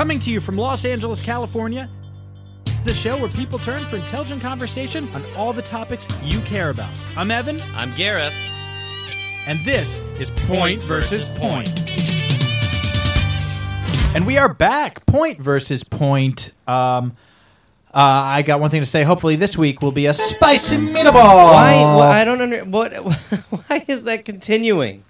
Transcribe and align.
Coming 0.00 0.18
to 0.20 0.30
you 0.30 0.40
from 0.40 0.56
Los 0.56 0.86
Angeles, 0.86 1.20
California, 1.22 1.86
the 2.86 2.94
show 2.94 3.18
where 3.18 3.28
people 3.28 3.58
turn 3.58 3.84
for 3.84 3.96
intelligent 3.96 4.40
conversation 4.40 5.06
on 5.12 5.22
all 5.36 5.52
the 5.52 5.60
topics 5.60 6.08
you 6.22 6.40
care 6.40 6.70
about. 6.70 6.88
I'm 7.18 7.30
Evan, 7.30 7.60
I'm 7.74 7.90
Gareth. 7.90 8.32
and 9.46 9.62
this 9.62 9.98
is 10.18 10.30
Point 10.46 10.82
versus 10.84 11.28
Point. 11.36 11.68
And 14.16 14.26
we 14.26 14.38
are 14.38 14.54
back, 14.54 15.04
Point 15.04 15.38
versus 15.38 15.84
Point. 15.84 16.54
Um, 16.66 17.14
uh, 17.92 17.98
I 17.98 18.40
got 18.40 18.58
one 18.58 18.70
thing 18.70 18.80
to 18.80 18.86
say. 18.86 19.02
Hopefully, 19.02 19.36
this 19.36 19.58
week 19.58 19.82
will 19.82 19.92
be 19.92 20.06
a 20.06 20.14
spicy 20.14 20.78
meatball. 20.78 21.12
Why? 21.12 21.82
why- 21.94 22.20
I 22.22 22.24
don't 22.24 22.40
under 22.40 22.64
what. 22.64 22.94
Why 23.50 23.84
is 23.86 24.04
that 24.04 24.24
continuing? 24.24 25.04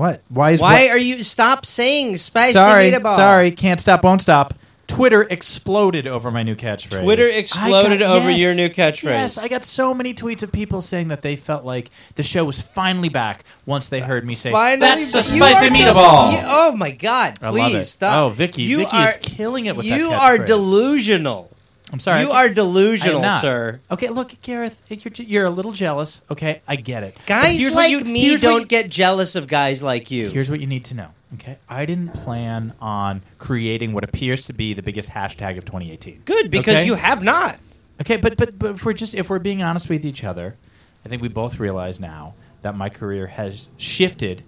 What? 0.00 0.22
Why 0.30 0.52
is 0.52 0.60
Why 0.60 0.84
what- 0.86 0.90
are 0.92 0.98
you 0.98 1.22
stop 1.22 1.66
saying 1.66 2.16
spicy 2.16 2.54
sorry? 2.54 2.90
meatball? 2.90 3.16
Sorry, 3.16 3.50
can't 3.50 3.78
stop, 3.78 4.02
won't 4.02 4.22
stop. 4.22 4.54
Twitter 4.86 5.22
exploded 5.22 6.06
over 6.08 6.30
my 6.30 6.42
new 6.42 6.56
catchphrase. 6.56 7.02
Twitter 7.02 7.24
I 7.24 7.32
exploded 7.32 7.98
got- 8.00 8.16
over 8.16 8.30
yes, 8.30 8.40
your 8.40 8.54
new 8.54 8.70
catchphrase. 8.70 9.02
Yes, 9.04 9.36
I 9.38 9.46
got 9.48 9.62
so 9.64 9.92
many 9.92 10.14
tweets 10.14 10.42
of 10.42 10.50
people 10.52 10.80
saying 10.80 11.08
that 11.08 11.20
they 11.20 11.36
felt 11.36 11.66
like 11.66 11.90
the 12.14 12.22
show 12.22 12.44
was 12.46 12.62
finally 12.62 13.10
back 13.10 13.44
once 13.66 13.88
they 13.88 14.00
heard 14.00 14.24
me 14.24 14.34
say, 14.34 14.50
Finally, 14.50 14.80
"That's 15.04 15.10
a 15.10 15.18
but 15.18 15.32
you 15.34 15.40
spicy 15.44 15.66
are 15.66 15.70
del- 15.70 15.94
meatball." 15.94 16.32
you- 16.32 16.38
oh 16.44 16.74
my 16.76 16.92
god! 16.92 17.38
I 17.42 17.50
Please 17.50 17.60
love 17.60 17.74
it. 17.74 17.84
stop. 17.84 18.14
Oh, 18.16 18.28
Vicky, 18.30 18.62
you 18.62 18.78
Vicky 18.78 18.96
are, 18.96 19.10
is 19.10 19.16
killing 19.18 19.66
it 19.66 19.76
with 19.76 19.86
that 19.86 19.98
You 19.98 20.10
are 20.12 20.38
catchphrase. 20.38 20.46
delusional. 20.46 21.50
I'm 21.92 22.00
sorry. 22.00 22.22
You 22.22 22.30
I- 22.30 22.34
are 22.36 22.44
I 22.44 22.46
am 22.46 22.54
delusional, 22.54 23.20
not. 23.20 23.40
sir. 23.42 23.80
Okay, 23.90 24.08
look, 24.08 24.34
Gareth, 24.42 24.80
you're, 24.88 25.12
you're 25.26 25.46
a 25.46 25.50
little 25.50 25.72
jealous. 25.72 26.22
Okay, 26.30 26.62
I 26.68 26.76
get 26.76 27.02
it. 27.02 27.14
But 27.16 27.26
Guys 27.26 27.58
here's 27.58 27.74
what 27.74 27.82
like 27.82 27.90
you- 27.90 28.00
me 28.00 28.20
here's 28.28 28.42
what 28.42 28.48
don't 28.50 28.60
you- 28.62 28.66
get 28.66 28.88
jealous 28.90 29.34
of 29.36 29.46
guys 29.48 29.82
like 29.82 30.10
you. 30.10 30.28
Here's 30.30 30.48
what 30.50 30.60
you 30.60 30.66
need 30.66 30.84
to 30.86 30.94
know. 30.94 31.08
Okay, 31.34 31.58
I 31.68 31.86
didn't 31.86 32.08
plan 32.12 32.74
on 32.80 33.22
creating 33.38 33.92
what 33.92 34.02
appears 34.04 34.46
to 34.46 34.52
be 34.52 34.74
the 34.74 34.82
biggest 34.82 35.10
hashtag 35.10 35.58
of 35.58 35.64
2018. 35.64 36.22
Good 36.24 36.50
because 36.50 36.76
Okay? 36.76 36.86
you 36.86 36.94
have 36.94 37.22
not. 37.22 37.58
Okay, 38.00 38.16
but 38.16 38.36
but 38.36 38.58
but 38.58 38.70
if 38.72 38.84
we're 38.84 38.92
just 38.94 39.14
if 39.14 39.28
we're 39.30 39.38
being 39.38 39.62
honest 39.62 39.88
with 39.88 40.04
each 40.04 40.24
other, 40.24 40.56
I 41.04 41.08
think 41.08 41.22
we 41.22 41.28
both 41.28 41.60
realize 41.60 42.00
now 42.00 42.34
that 42.62 42.74
my 42.76 42.88
career 42.88 43.26
has 43.28 43.68
shifted 43.78 44.42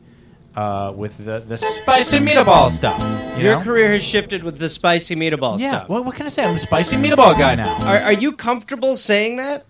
uh, 0.56 0.92
with 0.94 1.18
the 1.18 1.40
the 1.40 1.56
spicy 1.58 2.18
meatball 2.18 2.70
stuff. 2.70 3.00
You 3.38 3.44
Your 3.44 3.56
know? 3.58 3.62
career 3.64 3.92
has 3.92 4.02
shifted 4.02 4.42
with 4.44 4.58
the 4.58 4.68
spicy 4.68 5.16
meatball 5.16 5.58
yeah. 5.58 5.70
stuff. 5.70 5.88
What, 5.88 6.04
what 6.04 6.14
can 6.14 6.26
I 6.26 6.28
say? 6.28 6.44
I'm 6.44 6.52
the 6.54 6.58
spicy 6.58 6.96
meatball 6.96 7.38
guy 7.38 7.54
now. 7.54 7.74
Are, 7.86 7.98
are 8.00 8.12
you 8.12 8.32
comfortable 8.32 8.96
saying 8.96 9.36
that? 9.36 9.64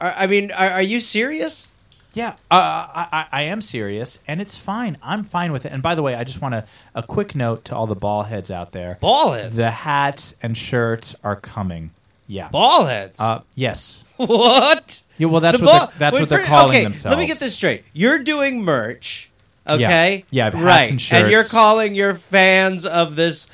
Are, 0.00 0.12
I 0.12 0.26
mean, 0.26 0.50
are, 0.52 0.70
are 0.70 0.82
you 0.82 1.00
serious? 1.00 1.68
Yeah, 2.14 2.30
uh, 2.50 2.54
I, 2.54 3.06
I, 3.12 3.26
I 3.32 3.42
am 3.42 3.60
serious, 3.60 4.18
and 4.26 4.40
it's 4.40 4.56
fine. 4.56 4.96
I'm 5.02 5.24
fine 5.24 5.52
with 5.52 5.64
it. 5.66 5.72
And 5.72 5.82
by 5.82 5.94
the 5.94 6.02
way, 6.02 6.14
I 6.14 6.24
just 6.24 6.40
want 6.40 6.54
a, 6.54 6.64
a 6.94 7.02
quick 7.02 7.34
note 7.36 7.64
to 7.66 7.76
all 7.76 7.86
the 7.86 7.94
ball 7.94 8.24
heads 8.24 8.50
out 8.50 8.72
there: 8.72 8.98
Ball 9.00 9.32
heads. 9.34 9.56
the 9.56 9.70
hats 9.70 10.34
and 10.42 10.56
shirts 10.56 11.14
are 11.22 11.36
coming. 11.36 11.90
Yeah. 12.26 12.48
Ball 12.50 12.86
heads. 12.86 13.18
Uh, 13.20 13.42
yes. 13.54 14.04
what? 14.16 15.02
Yeah. 15.16 15.28
Well, 15.28 15.40
that's 15.40 15.58
The 15.58 15.64
what 15.66 15.72
ball- 15.72 15.86
they're, 15.86 15.98
that's 15.98 16.14
Wait, 16.14 16.20
what 16.20 16.28
they're 16.28 16.40
for- 16.40 16.46
calling 16.46 16.70
okay, 16.76 16.82
themselves. 16.82 17.14
Let 17.16 17.18
me 17.22 17.26
get 17.26 17.38
this 17.38 17.54
straight. 17.54 17.84
You're 17.92 18.18
doing 18.18 18.62
merch, 18.62 19.30
okay? 19.68 20.24
Yeah, 20.30 20.42
I 20.42 20.44
have 20.46 20.54
hats 20.54 20.64
right. 20.64 20.90
and 20.90 21.00
shirts. 21.00 21.30
you're 21.30 21.44
calling 21.44 21.94
your 21.94 22.14
fans 22.14 22.86
of 22.86 23.16
this. 23.16 23.48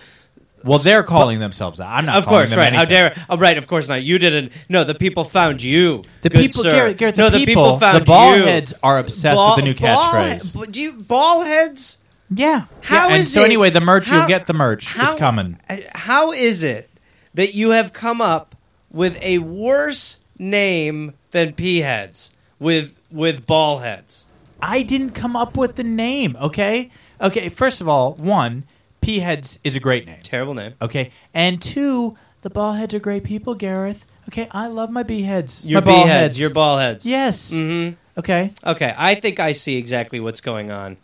Well, 0.62 0.78
they're 0.78 1.02
calling 1.02 1.40
themselves 1.40 1.76
that. 1.78 1.88
I'm 1.88 2.06
not. 2.06 2.16
Of 2.16 2.26
course, 2.26 2.54
right? 2.56 2.72
How 2.72 2.86
dare? 2.86 3.14
Oh, 3.28 3.36
right. 3.36 3.58
Of 3.58 3.66
course 3.66 3.86
not. 3.86 4.02
You 4.02 4.18
didn't. 4.18 4.50
No, 4.70 4.82
the 4.84 4.94
people 4.94 5.24
found 5.24 5.62
you. 5.62 6.04
The 6.22 6.30
good 6.30 6.40
people, 6.40 6.62
sir. 6.62 6.70
Garrett, 6.70 6.96
Garrett, 6.96 7.16
the 7.16 7.22
no, 7.22 7.28
the 7.30 7.44
people, 7.44 7.78
found 7.78 8.00
the 8.00 8.04
ball 8.06 8.34
you. 8.36 8.44
heads 8.44 8.72
are 8.82 8.98
obsessed 8.98 9.36
Ball- 9.36 9.56
with 9.56 9.64
the 9.64 9.70
new 9.70 9.78
ball- 9.78 10.12
catchphrase. 10.12 10.54
but 10.54 10.72
do 10.72 10.80
you 10.80 10.94
ball 10.94 11.42
heads? 11.44 11.98
yeah. 12.34 12.64
How 12.80 13.08
yeah, 13.08 13.12
and 13.14 13.22
is 13.22 13.32
so 13.32 13.42
it- 13.42 13.44
anyway, 13.44 13.68
the 13.68 13.82
merch 13.82 14.08
how- 14.08 14.20
you'll 14.20 14.28
get 14.28 14.46
the 14.46 14.54
merch. 14.54 14.86
How, 14.86 15.10
it's 15.10 15.20
coming. 15.20 15.58
uh, 15.68 15.76
How 15.94 16.32
is 16.32 16.62
it 16.62 16.88
that 17.34 17.52
you 17.54 17.70
have 17.72 17.92
come 17.92 18.22
up 18.22 18.56
with 18.90 19.18
a 19.20 19.38
worse 19.40 20.20
name 20.38 21.12
than 21.32 21.52
pea 21.52 21.80
heads 21.80 22.32
with 22.58 22.94
with 23.10 23.44
ball 23.44 23.80
heads? 23.80 24.24
I 24.64 24.82
didn't 24.82 25.10
come 25.10 25.36
up 25.36 25.56
with 25.56 25.76
the 25.76 25.84
name. 25.84 26.36
Okay. 26.40 26.90
Okay. 27.20 27.48
First 27.48 27.80
of 27.80 27.88
all, 27.88 28.14
one, 28.14 28.64
P 29.00 29.18
heads 29.18 29.58
is 29.62 29.76
a 29.76 29.80
great 29.80 30.06
name. 30.06 30.20
Terrible 30.22 30.54
name. 30.54 30.74
Okay, 30.80 31.10
and 31.34 31.60
two, 31.60 32.16
the 32.40 32.48
ball 32.50 32.72
heads 32.72 32.94
are 32.94 32.98
great 32.98 33.22
people, 33.24 33.54
Gareth. 33.54 34.06
Okay, 34.28 34.48
I 34.50 34.68
love 34.68 34.90
my 34.90 35.02
B 35.02 35.22
heads. 35.22 35.62
Your 35.64 35.82
my 35.82 35.84
ball 35.84 36.04
bee 36.04 36.08
heads. 36.08 36.40
Your 36.40 36.48
ball 36.50 36.78
heads. 36.78 37.04
Yes. 37.04 37.52
Mm-hmm. 37.52 37.96
Okay. 38.18 38.52
Okay, 38.64 38.94
I 38.96 39.14
think 39.16 39.40
I 39.40 39.52
see 39.52 39.76
exactly 39.76 40.20
what's 40.20 40.40
going 40.40 40.70
on 40.70 40.96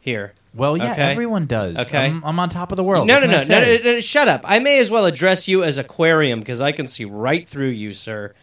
here. 0.00 0.34
Well, 0.52 0.76
yeah, 0.76 0.92
Okay. 0.92 1.12
everyone 1.12 1.46
does. 1.46 1.76
Okay. 1.78 1.98
I'm, 1.98 2.22
I'm 2.24 2.38
on 2.38 2.48
top 2.50 2.72
of 2.72 2.76
the 2.76 2.84
world. 2.84 3.06
no, 3.06 3.18
no, 3.18 3.26
no, 3.26 3.42
no, 3.44 3.60
no, 3.60 3.78
no, 3.92 4.00
Shut 4.00 4.28
up. 4.28 4.42
I 4.44 4.58
may 4.58 4.78
as 4.78 4.90
well 4.90 5.06
address 5.06 5.48
you 5.48 5.62
as 5.64 5.78
aquarium 5.78 6.40
because 6.40 6.60
I 6.60 6.72
can 6.72 6.88
see 6.88 7.04
right 7.06 7.48
through 7.48 7.68
you, 7.70 7.92
sir. 7.94 8.34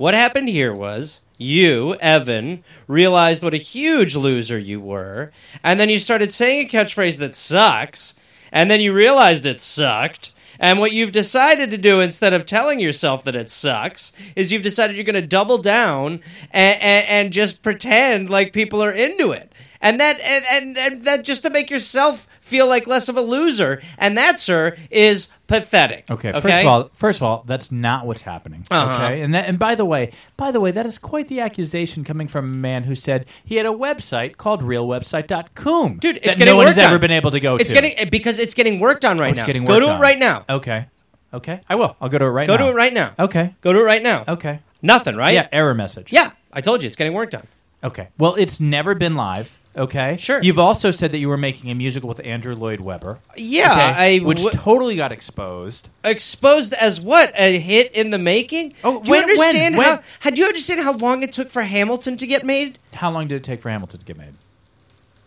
What 0.00 0.14
happened 0.14 0.48
here 0.48 0.72
was 0.72 1.26
you, 1.36 1.94
Evan, 1.96 2.64
realized 2.88 3.42
what 3.42 3.52
a 3.52 3.58
huge 3.58 4.16
loser 4.16 4.58
you 4.58 4.80
were, 4.80 5.30
and 5.62 5.78
then 5.78 5.90
you 5.90 5.98
started 5.98 6.32
saying 6.32 6.64
a 6.64 6.68
catchphrase 6.70 7.18
that 7.18 7.34
sucks, 7.34 8.14
and 8.50 8.70
then 8.70 8.80
you 8.80 8.94
realized 8.94 9.44
it 9.44 9.60
sucked. 9.60 10.32
And 10.58 10.78
what 10.78 10.92
you've 10.92 11.12
decided 11.12 11.70
to 11.70 11.76
do 11.76 12.00
instead 12.00 12.32
of 12.32 12.46
telling 12.46 12.80
yourself 12.80 13.24
that 13.24 13.36
it 13.36 13.50
sucks 13.50 14.12
is 14.34 14.50
you've 14.50 14.62
decided 14.62 14.96
you're 14.96 15.04
going 15.04 15.20
to 15.20 15.26
double 15.26 15.58
down 15.58 16.22
and, 16.50 16.80
and, 16.80 17.06
and 17.06 17.32
just 17.34 17.60
pretend 17.60 18.30
like 18.30 18.54
people 18.54 18.82
are 18.82 18.92
into 18.92 19.32
it. 19.32 19.49
And 19.82 19.98
that 20.00 20.20
and, 20.20 20.44
and, 20.50 20.78
and 20.78 21.04
that 21.04 21.24
just 21.24 21.42
to 21.42 21.50
make 21.50 21.70
yourself 21.70 22.28
feel 22.40 22.66
like 22.66 22.86
less 22.86 23.08
of 23.08 23.16
a 23.16 23.22
loser. 23.22 23.80
And 23.96 24.16
that, 24.18 24.38
sir, 24.38 24.76
is 24.90 25.28
pathetic. 25.46 26.10
Okay, 26.10 26.32
first 26.32 26.60
of 26.60 26.66
all, 26.66 26.90
first 26.94 27.18
of 27.18 27.22
all, 27.22 27.44
that's 27.46 27.72
not 27.72 28.06
what's 28.06 28.20
happening. 28.22 28.66
Uh-huh. 28.70 28.92
Okay, 29.04 29.22
and 29.22 29.32
that, 29.34 29.48
and 29.48 29.58
by 29.58 29.74
the 29.74 29.84
way, 29.86 30.12
by 30.36 30.50
the 30.50 30.60
way, 30.60 30.70
that 30.70 30.84
is 30.84 30.98
quite 30.98 31.28
the 31.28 31.40
accusation 31.40 32.04
coming 32.04 32.28
from 32.28 32.44
a 32.44 32.48
man 32.56 32.82
who 32.84 32.94
said 32.94 33.24
he 33.44 33.56
had 33.56 33.64
a 33.66 33.70
website 33.70 34.36
called 34.36 34.62
realwebsite.com. 34.62 35.98
Dude, 35.98 36.16
it's 36.16 36.26
that 36.26 36.36
getting 36.38 36.52
no 36.52 36.56
one 36.56 36.66
has 36.66 36.76
worked 36.76 36.86
ever 36.86 36.98
been 36.98 37.10
able 37.10 37.30
to 37.30 37.40
go 37.40 37.56
it's 37.56 37.68
to. 37.70 37.74
getting 37.80 38.08
because 38.10 38.38
it's 38.38 38.54
getting 38.54 38.80
worked 38.80 39.04
on 39.04 39.18
right 39.18 39.28
Oh, 39.28 39.30
it's 39.30 39.40
now. 39.40 39.46
getting 39.46 39.64
Go 39.64 39.80
to 39.80 39.86
on. 39.86 39.96
it 39.96 40.00
right 40.00 40.18
now. 40.18 40.44
Okay, 40.48 40.86
okay, 41.32 41.60
I 41.68 41.74
will. 41.76 41.96
I'll 42.00 42.08
go 42.08 42.18
to 42.18 42.24
it 42.26 42.28
right 42.28 42.46
now. 42.48 42.54
Go 42.56 42.58
now. 42.58 42.66
to 42.66 42.72
it 42.72 42.74
right 42.76 42.92
now. 42.92 43.14
Okay, 43.18 43.54
Go 43.60 43.72
to 43.72 43.78
it 43.78 43.84
right 43.84 44.02
now. 44.02 44.24
okay. 44.28 44.60
Nothing, 44.82 45.14
right? 45.16 45.34
Yeah, 45.34 45.46
error 45.52 45.74
message. 45.74 46.10
Yeah, 46.12 46.30
I 46.52 46.60
told 46.62 46.82
you 46.82 46.86
it's 46.86 46.96
getting 46.96 47.12
worked 47.12 47.34
on. 47.34 47.46
Okay. 47.82 48.08
Well, 48.18 48.34
it's 48.34 48.60
never 48.60 48.94
been 48.94 49.16
live. 49.16 49.58
Okay. 49.76 50.16
Sure. 50.18 50.42
You've 50.42 50.58
also 50.58 50.90
said 50.90 51.12
that 51.12 51.18
you 51.18 51.28
were 51.28 51.36
making 51.36 51.70
a 51.70 51.74
musical 51.74 52.08
with 52.08 52.20
Andrew 52.26 52.54
Lloyd 52.56 52.80
Webber. 52.80 53.20
Yeah, 53.36 53.70
okay, 53.72 53.80
I 53.82 54.18
which 54.18 54.38
w- 54.42 54.56
totally 54.58 54.96
got 54.96 55.12
exposed. 55.12 55.88
exposed 56.04 56.72
as 56.74 57.00
what 57.00 57.32
a 57.36 57.58
hit 57.58 57.92
in 57.92 58.10
the 58.10 58.18
making. 58.18 58.74
Oh, 58.82 59.00
do 59.02 59.10
you 59.10 59.12
when- 59.12 59.22
when- 59.28 59.30
understand 59.30 59.76
when? 59.76 59.86
how? 59.86 60.02
How 60.18 60.30
do 60.30 60.40
you 60.40 60.46
understand 60.48 60.80
how 60.80 60.92
long 60.92 61.22
it 61.22 61.32
took 61.32 61.50
for 61.50 61.62
Hamilton 61.62 62.16
to 62.16 62.26
get 62.26 62.44
made? 62.44 62.78
How 62.94 63.10
long 63.12 63.28
did 63.28 63.36
it 63.36 63.44
take 63.44 63.62
for 63.62 63.70
Hamilton 63.70 64.00
to 64.00 64.04
get 64.04 64.18
made? 64.18 64.34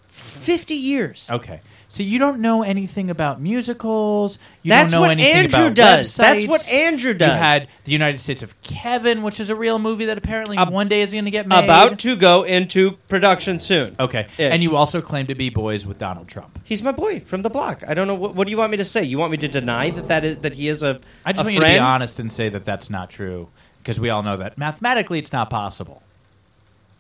Fifty 0.10 0.76
years. 0.76 1.28
Okay. 1.32 1.62
So 1.94 2.02
you 2.02 2.18
don't 2.18 2.40
know 2.40 2.64
anything 2.64 3.12
about 3.12 3.40
musicals. 3.40 4.40
You 4.64 4.70
That's 4.70 4.92
don't 4.92 5.00
know 5.00 5.08
what 5.08 5.12
anything 5.12 5.44
Andrew 5.44 5.66
about 5.66 5.76
does. 5.76 6.16
That's 6.16 6.48
what 6.48 6.68
Andrew 6.68 7.14
does. 7.14 7.30
You 7.30 7.38
had 7.38 7.68
the 7.84 7.92
United 7.92 8.18
States 8.18 8.42
of 8.42 8.60
Kevin, 8.64 9.22
which 9.22 9.40
is 9.40 9.52
a 9.52 9.56
real 9.56 9.78
movie 9.78 10.06
that 10.06 10.18
apparently 10.18 10.58
Ab- 10.58 10.72
one 10.72 10.88
day 10.88 11.04
is 11.04 11.12
going 11.12 11.26
to 11.26 11.30
get 11.30 11.48
made. 11.48 11.64
About 11.64 12.00
to 12.00 12.16
go 12.16 12.42
into 12.42 12.94
production 13.10 13.60
soon. 13.60 13.96
Okay. 14.00 14.22
Ish. 14.40 14.54
And 14.54 14.64
you 14.64 14.76
also 14.76 15.04
claim 15.04 15.28
to 15.28 15.36
be 15.36 15.52
boys 15.52 15.86
with 15.86 16.00
Donald 16.00 16.28
Trump. 16.28 16.58
He's 16.64 16.82
my 16.82 16.94
boy 16.94 17.20
from 17.20 17.44
the 17.44 17.52
block. 17.52 17.84
I 17.88 17.94
don't 17.94 18.08
know 18.08 18.16
what, 18.16 18.34
what 18.34 18.48
do 18.48 18.52
you 18.52 18.58
want 18.58 18.72
me 18.72 18.78
to 18.78 18.86
say. 18.86 19.04
You 19.04 19.20
want 19.20 19.30
me 19.30 19.38
to 19.38 19.48
deny 19.48 19.92
that 19.92 20.08
that 20.08 20.26
is 20.26 20.38
that 20.40 20.56
he 20.56 20.70
is 20.70 20.82
a 20.82 21.00
I 21.24 21.34
just 21.34 21.42
a 21.42 21.44
want 21.44 21.54
you 21.54 21.60
to 21.60 21.68
be 21.68 21.78
honest 21.78 22.18
and 22.18 22.32
say 22.32 22.50
that 22.50 22.66
that's 22.66 22.90
not 22.90 23.12
true 23.12 23.50
because 23.84 24.00
we 24.00 24.10
all 24.10 24.24
know 24.24 24.38
that 24.38 24.58
mathematically 24.58 25.20
it's 25.20 25.32
not 25.32 25.52
possible. 25.52 26.02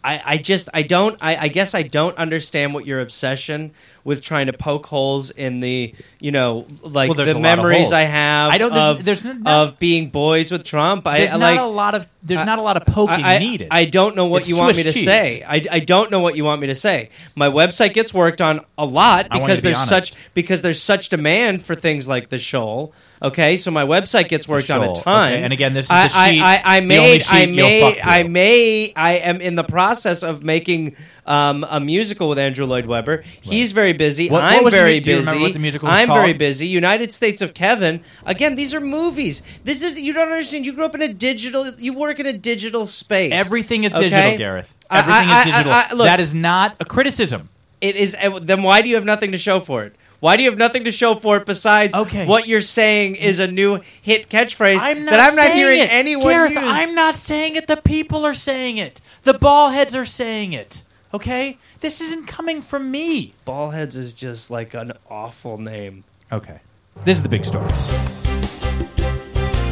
I, 0.03 0.21
I 0.23 0.37
just 0.37 0.69
I 0.73 0.83
don't 0.83 1.17
I, 1.21 1.35
I 1.35 1.47
guess 1.47 1.73
I 1.73 1.81
don't 1.81 2.17
understand 2.17 2.73
what 2.73 2.85
your 2.85 2.99
obsession 2.99 3.71
with 4.05 4.21
trying 4.21 4.47
to 4.47 4.53
poke 4.53 4.85
holes 4.87 5.29
in 5.29 5.59
the 5.61 5.93
you 6.19 6.31
know 6.31 6.65
like 6.81 7.09
Well, 7.09 7.15
the 7.15 7.23
a 7.23 7.27
lot 7.27 7.35
of 7.35 7.41
memories. 7.41 7.91
I 7.91 8.01
have 8.01 8.51
I 8.51 8.57
don't- 8.57 8.73
there's- 8.73 8.99
of, 8.99 9.05
there's 9.05 9.25
n- 9.25 9.43
of 9.47 9.79
being 9.79 10.09
boys 10.09 10.51
with 10.51 10.65
Trump. 10.65 11.07
I 11.07 11.19
There's 11.19 11.33
I, 11.33 11.37
not 11.37 11.51
like 11.51 11.59
a 11.59 11.63
lot 11.63 11.95
of 11.95 12.07
there's 12.21 12.39
I- 12.39 12.45
not 12.45 12.59
a 12.59 12.61
lot 12.61 12.77
of 12.77 12.85
poking 12.85 13.23
I, 13.23 13.35
I- 13.35 13.39
needed. 13.39 13.67
I 13.71 13.85
don't 13.85 14.15
know 14.15 14.27
what 14.27 14.41
It's 14.41 14.49
you 14.49 14.57
want 14.57 14.75
me 14.77 14.83
to 14.83 14.91
cheese. 14.93 15.05
say. 15.05 15.43
I, 15.47 15.63
I 15.71 15.79
don't 15.79 16.11
know 16.11 16.19
what 16.19 16.35
you 16.35 16.43
want 16.43 16.59
me 16.61 16.67
to 16.67 16.75
say. 16.75 17.09
My 17.35 17.47
website 17.49 17.93
gets 17.93 18.13
worked 18.13 18.41
on 18.41 18.61
a 18.77 18.85
lot 18.85 19.27
I 19.31 19.39
because 19.39 19.59
be 19.61 19.69
there's 19.71 19.87
such 19.89 20.13
because 20.33 20.61
there's 20.61 20.81
such 20.81 21.09
demand 21.09 21.63
for 21.63 21.75
things 21.75 22.07
like 22.07 22.29
the 22.29 22.37
shoal. 22.37 22.93
Okay, 23.21 23.55
so 23.55 23.71
my 23.71 23.85
website 23.85 24.27
gets 24.27 24.49
worked 24.49 24.69
on 24.69 24.83
a 24.83 24.93
ton. 24.95 25.31
Okay, 25.31 25.43
and 25.43 25.53
again, 25.53 25.73
this 25.73 25.85
is 25.85 25.91
I, 25.91 26.03
the 26.03 26.09
sheet- 26.09 26.41
I, 26.41 26.55
I, 26.57 26.77
I 26.77 26.79
made 26.81 27.23
I 27.29 27.45
made. 27.45 27.99
I 28.03 28.23
may 28.23 28.91
I 28.97 29.13
am 29.19 29.39
in 29.39 29.55
the 29.55 29.63
process 29.63 30.23
of 30.23 30.43
making 30.43 30.97
um, 31.25 31.65
a 31.69 31.79
musical 31.79 32.27
with 32.27 32.37
Andrew 32.37 32.65
Lloyd 32.65 32.85
Webber. 32.85 33.23
He's 33.39 33.71
very 33.71 33.92
busy. 33.93 34.29
What- 34.29 34.43
what 34.43 34.51
I'm 34.53 34.63
the 34.65 34.69
very 34.71 34.95
mu- 34.95 34.99
do 35.01 35.11
you 35.11 35.17
busy. 35.17 35.27
remember 35.29 35.41
what 35.41 35.53
the 35.53 35.79
was 35.79 35.91
I'm 35.93 36.07
very 36.09 36.33
busy. 36.33 36.67
United 36.67 37.11
States 37.11 37.41
of 37.41 37.53
Kevin. 37.53 38.01
Again, 38.25 38.55
these 38.55 38.73
are 38.73 38.81
movies. 38.81 39.41
This 39.63 39.81
is 39.81 39.99
you 39.99 40.13
don't 40.13 40.31
understand. 40.31 40.65
You 40.65 40.73
grew 40.73 40.85
up 40.85 40.95
in 40.95 41.01
a 41.01 41.13
digital. 41.13 41.71
You 41.77 41.93
work 41.93 42.19
in 42.19 42.25
a 42.25 42.33
digital 42.33 42.85
space. 42.87 43.31
Everything 43.33 43.83
is 43.85 43.93
Okay? 43.93 44.09
digital, 44.09 44.37
Gareth. 44.37 44.73
I- 44.89 44.99
Everything 44.99 45.29
I- 45.29 45.39
is 45.39 45.45
digital. 45.45 45.71
I- 45.71 45.85
I- 45.89 45.93
look- 45.93 46.05
that 46.05 46.19
is 46.19 46.33
not 46.35 46.75
a 46.79 46.85
criticism. 46.85 47.49
It 47.81 47.95
is. 47.95 48.15
uh, 48.21 48.39
Then 48.41 48.63
why 48.63 48.81
do 48.81 48.89
you 48.89 48.95
have 48.95 49.05
nothing 49.05 49.31
to 49.31 49.37
show 49.37 49.59
for 49.59 49.83
it? 49.83 49.93
Why 50.19 50.37
do 50.37 50.43
you 50.43 50.49
have 50.49 50.57
nothing 50.57 50.85
to 50.85 50.91
show 50.91 51.15
for 51.15 51.35
it 51.35 51.45
besides 51.45 51.93
Okay. 51.93 52.25
what 52.25 52.47
you're 52.47 52.61
saying 52.61 53.15
is 53.17 53.39
a 53.39 53.47
new 53.47 53.79
hit 54.01 54.29
catchphrase 54.29 54.77
I'm 54.79 55.03
not 55.03 55.11
that 55.11 55.19
I'm 55.19 55.35
not 55.35 55.51
hearing 55.51 55.81
it. 55.81 55.89
anyone 55.91 56.31
Gareth, 56.31 56.51
use? 56.53 56.61
I'm 56.63 56.95
not 56.95 57.17
saying 57.17 57.57
it. 57.57 57.67
The 57.67 57.75
people 57.75 58.25
are 58.25 58.33
saying 58.33 58.77
it. 58.77 59.01
The 59.23 59.33
ball 59.33 59.71
heads 59.71 59.93
are 59.93 60.05
saying 60.05 60.53
it. 60.53 60.82
Okay? 61.13 61.57
This 61.81 62.01
isn't 62.01 62.25
coming 62.25 62.61
from 62.63 62.89
me. 62.89 63.33
Ballheads 63.45 63.95
is 63.95 64.13
just 64.13 64.49
like 64.49 64.73
an 64.73 64.93
awful 65.09 65.59
name. 65.59 66.03
Okay. 66.31 66.59
This 67.05 67.17
is 67.17 67.23
the 67.23 67.29
big 67.29 67.45
story. 67.45 67.69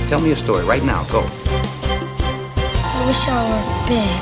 Tell 0.07 0.21
me 0.21 0.31
a 0.31 0.35
story 0.35 0.63
right 0.65 0.83
now. 0.83 1.03
Go. 1.05 1.23
I 1.23 3.03
wish 3.07 3.27
I 3.27 3.41
were 3.49 3.63
big. 3.87 4.21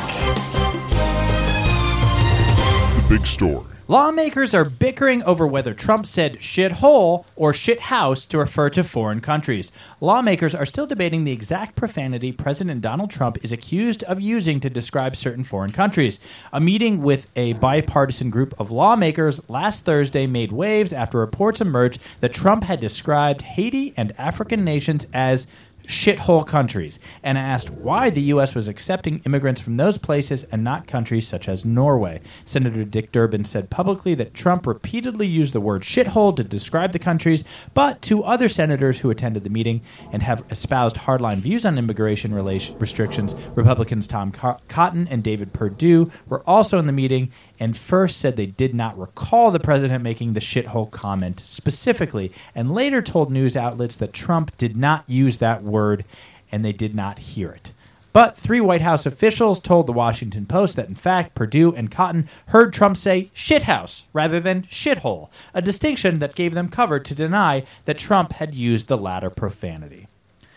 The 3.04 3.10
big 3.10 3.28
story. 3.28 3.66
Lawmakers 3.90 4.54
are 4.54 4.66
bickering 4.66 5.24
over 5.24 5.48
whether 5.48 5.74
Trump 5.74 6.06
said 6.06 6.38
shithole 6.38 7.26
or 7.36 7.54
shithouse 7.54 8.28
to 8.28 8.38
refer 8.38 8.70
to 8.70 8.84
foreign 8.84 9.20
countries. 9.20 9.72
Lawmakers 10.00 10.54
are 10.54 10.68
still 10.68 10.86
debating 10.86 11.24
the 11.24 11.32
exact 11.32 11.76
profanity 11.76 12.32
President 12.32 12.82
Donald 12.82 13.10
Trump 13.10 13.44
is 13.44 13.52
accused 13.52 14.04
of 14.04 14.22
using 14.22 14.60
to 14.60 14.70
describe 14.70 15.16
certain 15.16 15.44
foreign 15.44 15.72
countries. 15.72 16.20
A 16.54 16.60
meeting 16.62 17.02
with 17.02 17.32
a 17.36 17.54
bipartisan 17.54 18.30
group 18.30 18.54
of 18.60 18.70
lawmakers 18.70 19.42
last 19.50 19.86
Thursday 19.86 20.28
made 20.28 20.52
waves 20.52 20.94
after 20.94 21.18
reports 21.18 21.60
emerged 21.60 22.00
that 22.20 22.32
Trump 22.32 22.66
had 22.66 22.80
described 22.80 23.42
Haiti 23.42 23.96
and 23.98 24.14
African 24.20 24.64
nations 24.64 25.08
as 25.16 25.48
shithole 25.90 26.46
countries 26.46 27.00
and 27.24 27.36
asked 27.36 27.72
why 27.72 28.12
the 28.12 28.22
U.S. 28.22 28.54
was 28.54 28.68
accepting 28.68 29.24
immigrants 29.26 29.60
from 29.60 29.78
those 29.78 29.98
places 29.98 30.44
and 30.52 30.64
not 30.64 30.86
countries 30.86 31.28
such 31.28 31.50
as 31.50 31.66
Norway. 31.66 32.22
Senator 32.46 32.84
Dick 32.84 33.12
Durbin 33.12 33.44
said 33.44 33.72
publicly 33.72 34.14
that 34.14 34.36
Trump 34.36 34.68
repeatedly 34.68 35.26
used 35.26 35.52
the 35.52 35.60
word 35.60 35.82
shithole 35.82 36.36
to 36.36 36.44
describe 36.44 36.92
the 36.92 37.00
countries, 37.00 37.44
but 37.74 38.04
two 38.04 38.24
other 38.24 38.48
senators 38.48 39.00
who 39.00 39.10
attended 39.10 39.44
the 39.44 39.50
meeting 39.50 39.82
and 40.12 40.22
have 40.22 40.46
espoused 40.52 40.96
hardline 40.98 41.40
views 41.40 41.66
on 41.66 41.80
immigration 41.80 42.36
relation- 42.36 42.78
restrictions, 42.78 43.34
Republicans 43.56 44.06
Tom 44.06 44.32
Co- 44.32 44.60
Cotton 44.68 45.08
and 45.10 45.24
David 45.24 45.54
Perdue, 45.54 46.12
were 46.28 46.44
also 46.48 46.78
in 46.78 46.86
the 46.86 46.92
meeting 46.92 47.32
and 47.60 47.78
first 47.78 48.18
said 48.18 48.36
they 48.36 48.46
did 48.46 48.74
not 48.74 48.98
recall 48.98 49.52
the 49.52 49.60
president 49.60 50.04
making 50.04 50.34
the 50.34 50.40
shithole 50.40 50.90
comment 50.90 51.40
specifically, 51.40 52.32
and 52.56 52.72
later 52.72 53.02
told 53.02 53.32
news 53.32 53.58
outlets 53.58 53.96
that 53.96 54.14
Trump 54.14 54.58
did 54.58 54.78
not 54.78 55.04
use 55.10 55.38
that 55.38 55.64
word 55.64 56.06
and 56.52 56.64
they 56.64 56.74
did 56.74 56.96
not 56.96 57.20
hear 57.20 57.52
it. 57.52 57.72
But 58.12 58.38
three 58.38 58.60
White 58.60 58.82
House 58.82 59.06
officials 59.06 59.60
told 59.60 59.86
the 59.86 59.94
Washington 59.94 60.48
Post 60.48 60.76
that, 60.78 60.88
in 60.88 60.96
fact, 60.96 61.36
Perdue 61.36 61.76
and 61.76 61.92
Cotton 61.92 62.28
heard 62.48 62.74
Trump 62.74 62.98
say 62.98 63.30
shithouse 63.36 64.06
rather 64.14 64.40
than 64.40 64.64
shithole, 64.64 65.30
a 65.54 65.62
distinction 65.62 66.20
that 66.20 66.36
gave 66.36 66.56
them 66.56 66.70
cover 66.70 67.00
to 67.00 67.14
deny 67.14 67.64
that 67.86 68.00
Trump 68.00 68.34
had 68.34 68.56
used 68.56 68.88
the 68.88 68.98
latter 68.98 69.30
profanity. 69.30 70.08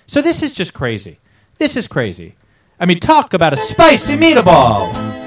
So 0.06 0.22
this 0.22 0.42
is 0.42 0.52
just 0.52 0.72
crazy. 0.72 1.18
This 1.58 1.76
is 1.76 1.86
crazy. 1.86 2.36
I 2.80 2.86
mean, 2.86 3.00
talk 3.00 3.34
about 3.34 3.52
a 3.52 3.58
spicy 3.58 4.16
meatball. 4.16 5.21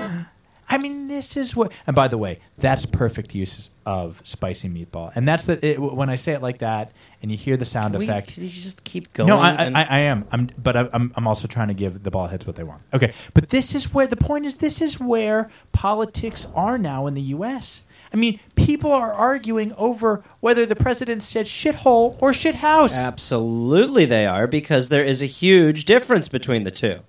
I 0.68 0.78
mean, 0.80 1.08
this 1.08 1.38
is 1.38 1.56
what. 1.56 1.72
And 1.86 1.96
by 1.96 2.08
the 2.08 2.18
way, 2.18 2.40
that's 2.58 2.86
perfect 2.86 3.36
use 3.36 3.70
of 3.86 4.22
spicy 4.24 4.68
meatball. 4.70 5.12
And 5.16 5.28
that's 5.28 5.46
the 5.46 5.64
it, 5.66 5.80
when 5.80 6.10
I 6.10 6.16
say 6.16 6.34
it 6.34 6.42
like 6.42 6.60
that, 6.60 6.92
and 7.22 7.30
you 7.32 7.38
hear 7.38 7.56
the 7.58 7.66
sound 7.66 7.94
Can 7.94 8.00
we- 8.00 8.06
effect. 8.06 8.34
can 8.34 8.44
you 8.44 8.50
just 8.50 8.84
keep 8.84 9.14
going? 9.14 9.28
No, 9.30 9.38
I, 9.40 9.52
and- 9.52 9.78
I, 9.78 9.84
I 9.84 10.00
am. 10.00 10.26
I'm, 10.32 10.50
but 10.62 10.76
I- 10.76 10.90
I'm, 10.94 11.14
I'm 11.16 11.28
also 11.28 11.48
trying 11.48 11.68
to 11.68 11.74
give 11.76 12.02
the 12.04 12.12
ball 12.12 12.28
heads 12.28 12.48
what 12.48 12.56
they 12.56 12.64
want. 12.64 12.82
Okay, 12.94 13.14
but 13.34 13.50
this 13.50 13.76
is 13.76 13.94
where 13.94 14.08
the 14.08 14.18
point 14.18 14.46
is. 14.46 14.56
This 14.56 14.82
is 14.82 15.00
where 15.00 15.50
politics 15.72 16.48
are 16.56 16.78
now 16.78 17.06
in 17.08 17.14
the 17.14 17.22
U.S. 17.22 17.84
I 18.14 18.18
mean, 18.18 18.40
people 18.56 18.92
are 18.92 19.12
arguing 19.12 19.74
over 19.74 20.24
whether 20.40 20.66
the 20.66 20.76
president 20.76 21.22
said 21.22 21.46
shithole 21.48 22.16
or 22.22 22.32
shithouse. 22.32 22.94
Absolutely, 22.94 24.06
they 24.06 24.26
are 24.26 24.48
because 24.48 24.90
there 24.90 25.04
is 25.04 25.22
a 25.22 25.26
huge 25.26 25.86
difference 25.86 26.28
between 26.28 26.64
the 26.64 26.72
two. 26.72 27.00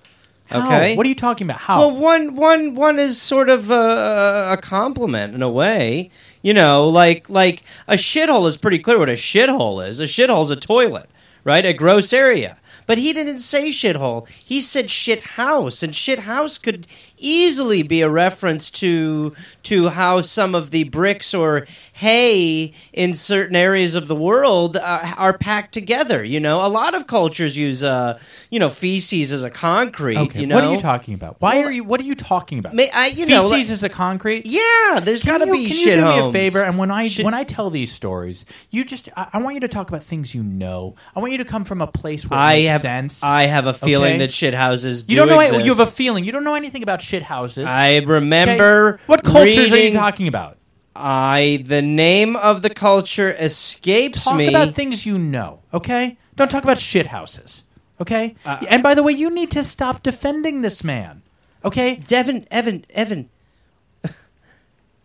How? 0.46 0.66
Okay, 0.66 0.96
What 0.96 1.04
are 1.06 1.08
you 1.08 1.14
talking 1.16 1.46
about? 1.46 1.58
How? 1.60 1.78
Well, 1.78 1.96
one, 1.96 2.37
one, 2.37 2.75
one 2.75 2.98
is 2.98 3.20
sort 3.20 3.48
of 3.48 3.70
a, 3.70 4.48
a 4.52 4.58
compliment 4.60 5.34
in 5.34 5.43
a 5.43 5.50
way. 5.50 6.10
You 6.43 6.54
know, 6.54 6.88
like 6.88 7.28
like 7.28 7.64
a 7.88 7.94
shithole 7.94 8.46
is 8.48 8.56
pretty 8.56 8.78
clear 8.78 8.98
what 8.98 9.08
a 9.08 9.14
shithole 9.14 9.87
is. 9.87 9.98
A 9.98 10.04
shithole 10.04 10.44
is 10.44 10.50
a 10.50 10.56
toilet, 10.56 11.10
right? 11.43 11.66
A 11.66 11.72
gross 11.72 12.12
area. 12.12 12.58
But 12.87 12.98
he 12.98 13.12
didn't 13.12 13.38
say 13.40 13.70
shithole. 13.70 14.28
He 14.28 14.60
said 14.60 14.88
shit 14.90 15.20
house, 15.20 15.82
and 15.82 15.93
shit 15.94 16.20
house 16.20 16.56
could 16.58 16.87
easily 17.18 17.82
be 17.82 18.00
a 18.02 18.08
reference 18.10 18.70
to 18.72 19.34
to 19.64 19.88
how 19.88 20.20
some 20.20 20.54
of 20.54 20.70
the 20.70 20.84
bricks 20.84 21.34
or 21.34 21.66
hay 21.94 22.72
in 22.92 23.14
certain 23.14 23.56
areas 23.56 23.94
of 23.94 24.06
the 24.08 24.14
world 24.14 24.76
uh, 24.76 25.14
are 25.16 25.36
packed 25.38 25.72
together. 25.72 26.22
You 26.22 26.40
know, 26.40 26.64
a 26.64 26.68
lot 26.68 26.94
of 26.94 27.06
cultures 27.06 27.56
use 27.56 27.82
uh, 27.82 28.18
you 28.50 28.58
know 28.58 28.70
feces 28.70 29.32
as 29.32 29.42
a 29.42 29.50
concrete. 29.50 30.16
okay, 30.16 30.40
you 30.40 30.46
know? 30.46 30.54
what 30.56 30.64
are 30.64 30.74
you 30.74 30.80
talking 30.80 31.14
about? 31.14 31.36
Why 31.40 31.56
Well, 31.56 31.68
are 31.68 31.72
you? 31.72 31.84
What 31.84 32.00
are 32.00 32.04
you 32.04 32.14
talking 32.14 32.58
about? 32.58 32.74
May- 32.74 32.90
I- 32.90 33.06
you 33.08 33.26
Feces 33.26 33.28
know, 33.30 33.46
like- 33.48 33.60
is 33.69 33.82
a 33.82 33.88
concrete. 33.88 34.46
Yeah, 34.46 35.00
there's 35.02 35.22
got 35.22 35.38
to 35.38 35.46
be 35.46 35.66
Can 35.66 35.76
shit 35.76 35.98
you 35.98 36.04
do 36.04 36.22
me 36.22 36.28
a 36.28 36.32
favor? 36.32 36.62
And 36.62 36.78
when 36.78 36.90
I 36.90 37.08
Shit- 37.08 37.24
when 37.24 37.34
I 37.34 37.44
tell 37.44 37.70
these 37.70 37.92
stories, 37.92 38.44
you 38.70 38.84
just 38.84 39.08
I, 39.16 39.28
I 39.34 39.38
want 39.38 39.54
you 39.54 39.60
to 39.60 39.69
talk 39.69 39.88
about 39.88 40.04
things 40.04 40.34
you 40.34 40.42
know. 40.42 40.94
I 41.14 41.20
want 41.20 41.32
you 41.32 41.38
to 41.38 41.44
come 41.44 41.64
from 41.64 41.80
a 41.80 41.86
place 41.86 42.28
where 42.28 42.38
it 42.38 42.42
I 42.42 42.54
makes 42.56 42.70
have 42.72 42.80
sense. 42.82 43.22
I 43.22 43.46
have 43.46 43.66
a 43.66 43.74
feeling 43.74 44.12
Okay? 44.14 44.19
that 44.19 44.32
shit 44.32 44.54
houses. 44.54 45.02
you 45.02 45.08
do 45.08 45.16
don't 45.16 45.28
know. 45.28 45.40
Exist. 45.40 45.64
You 45.64 45.70
have 45.74 45.80
a 45.80 45.90
feeling. 45.90 46.24
You 46.24 46.32
don't 46.32 46.44
know 46.44 46.54
anything 46.54 46.82
about 46.82 47.00
shit 47.06 47.23
houses. 47.23 47.64
I 47.67 47.97
okay? 47.97 48.06
remember. 48.06 49.00
What 49.06 49.25
cultures 49.25 49.73
are 49.73 49.79
you 49.79 49.94
talking 49.94 50.29
about? 50.29 50.58
I 50.94 51.62
the 51.64 51.82
name 51.82 52.37
of 52.37 52.62
the 52.62 52.70
culture 52.70 53.29
escapes 53.31 54.25
Talk 54.25 54.37
me. 54.37 54.50
Talk 54.50 54.62
about 54.62 54.75
things 54.75 55.06
you 55.06 55.19
know. 55.19 55.61
Okay. 55.73 56.17
Don't 56.37 56.50
talk 56.50 56.64
about 56.64 56.79
shit 56.79 57.06
houses. 57.06 57.64
Okay. 58.00 58.35
Uh, 58.44 58.58
and 58.69 58.82
by 58.82 58.94
the 58.94 59.03
way, 59.03 59.12
you 59.12 59.31
need 59.31 59.50
to 59.53 59.64
stop 59.64 60.03
defending 60.03 60.62
this 60.62 60.82
man. 60.85 61.23
Okay. 61.64 61.97
Devin, 61.97 62.47
Evan, 62.50 62.85
Evan. 62.91 63.29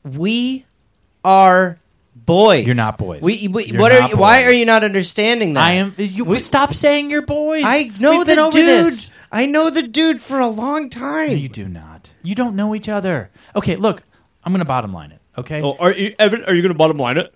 we 0.03 0.65
are 1.23 1.79
boys. 2.15 2.65
You're 2.65 2.75
not 2.75 2.97
boys. 2.97 3.21
We, 3.21 3.47
we 3.47 3.71
what 3.71 3.91
are 3.91 4.09
you, 4.09 4.17
why 4.17 4.43
are 4.43 4.51
you 4.51 4.65
not 4.65 4.83
understanding 4.83 5.53
that? 5.53 5.61
I 5.61 5.71
am. 5.73 5.93
You 5.97 6.25
we, 6.25 6.39
stop 6.39 6.73
saying 6.73 7.09
you're 7.09 7.21
boys. 7.21 7.63
I 7.65 7.91
know 7.99 8.19
We've 8.19 8.27
the 8.27 8.49
dude. 8.51 8.65
this. 8.65 9.11
I 9.31 9.45
know 9.45 9.69
the 9.69 9.83
dude 9.83 10.21
for 10.21 10.39
a 10.39 10.47
long 10.47 10.89
time. 10.89 11.29
No, 11.29 11.35
you 11.35 11.49
do 11.49 11.67
not. 11.67 11.90
You 12.23 12.35
don't 12.35 12.55
know 12.55 12.75
each 12.75 12.89
other. 12.89 13.29
Okay, 13.55 13.75
look, 13.75 14.03
I'm 14.43 14.51
going 14.51 14.59
to 14.59 14.65
bottom 14.65 14.93
line 14.93 15.11
it. 15.11 15.19
Okay, 15.37 15.61
Oh, 15.61 15.75
are 15.79 15.93
you, 15.93 16.13
Evan? 16.19 16.43
Are 16.45 16.53
you 16.53 16.61
going 16.61 16.73
to 16.73 16.77
bottom 16.77 16.97
line 16.97 17.17
it? 17.17 17.33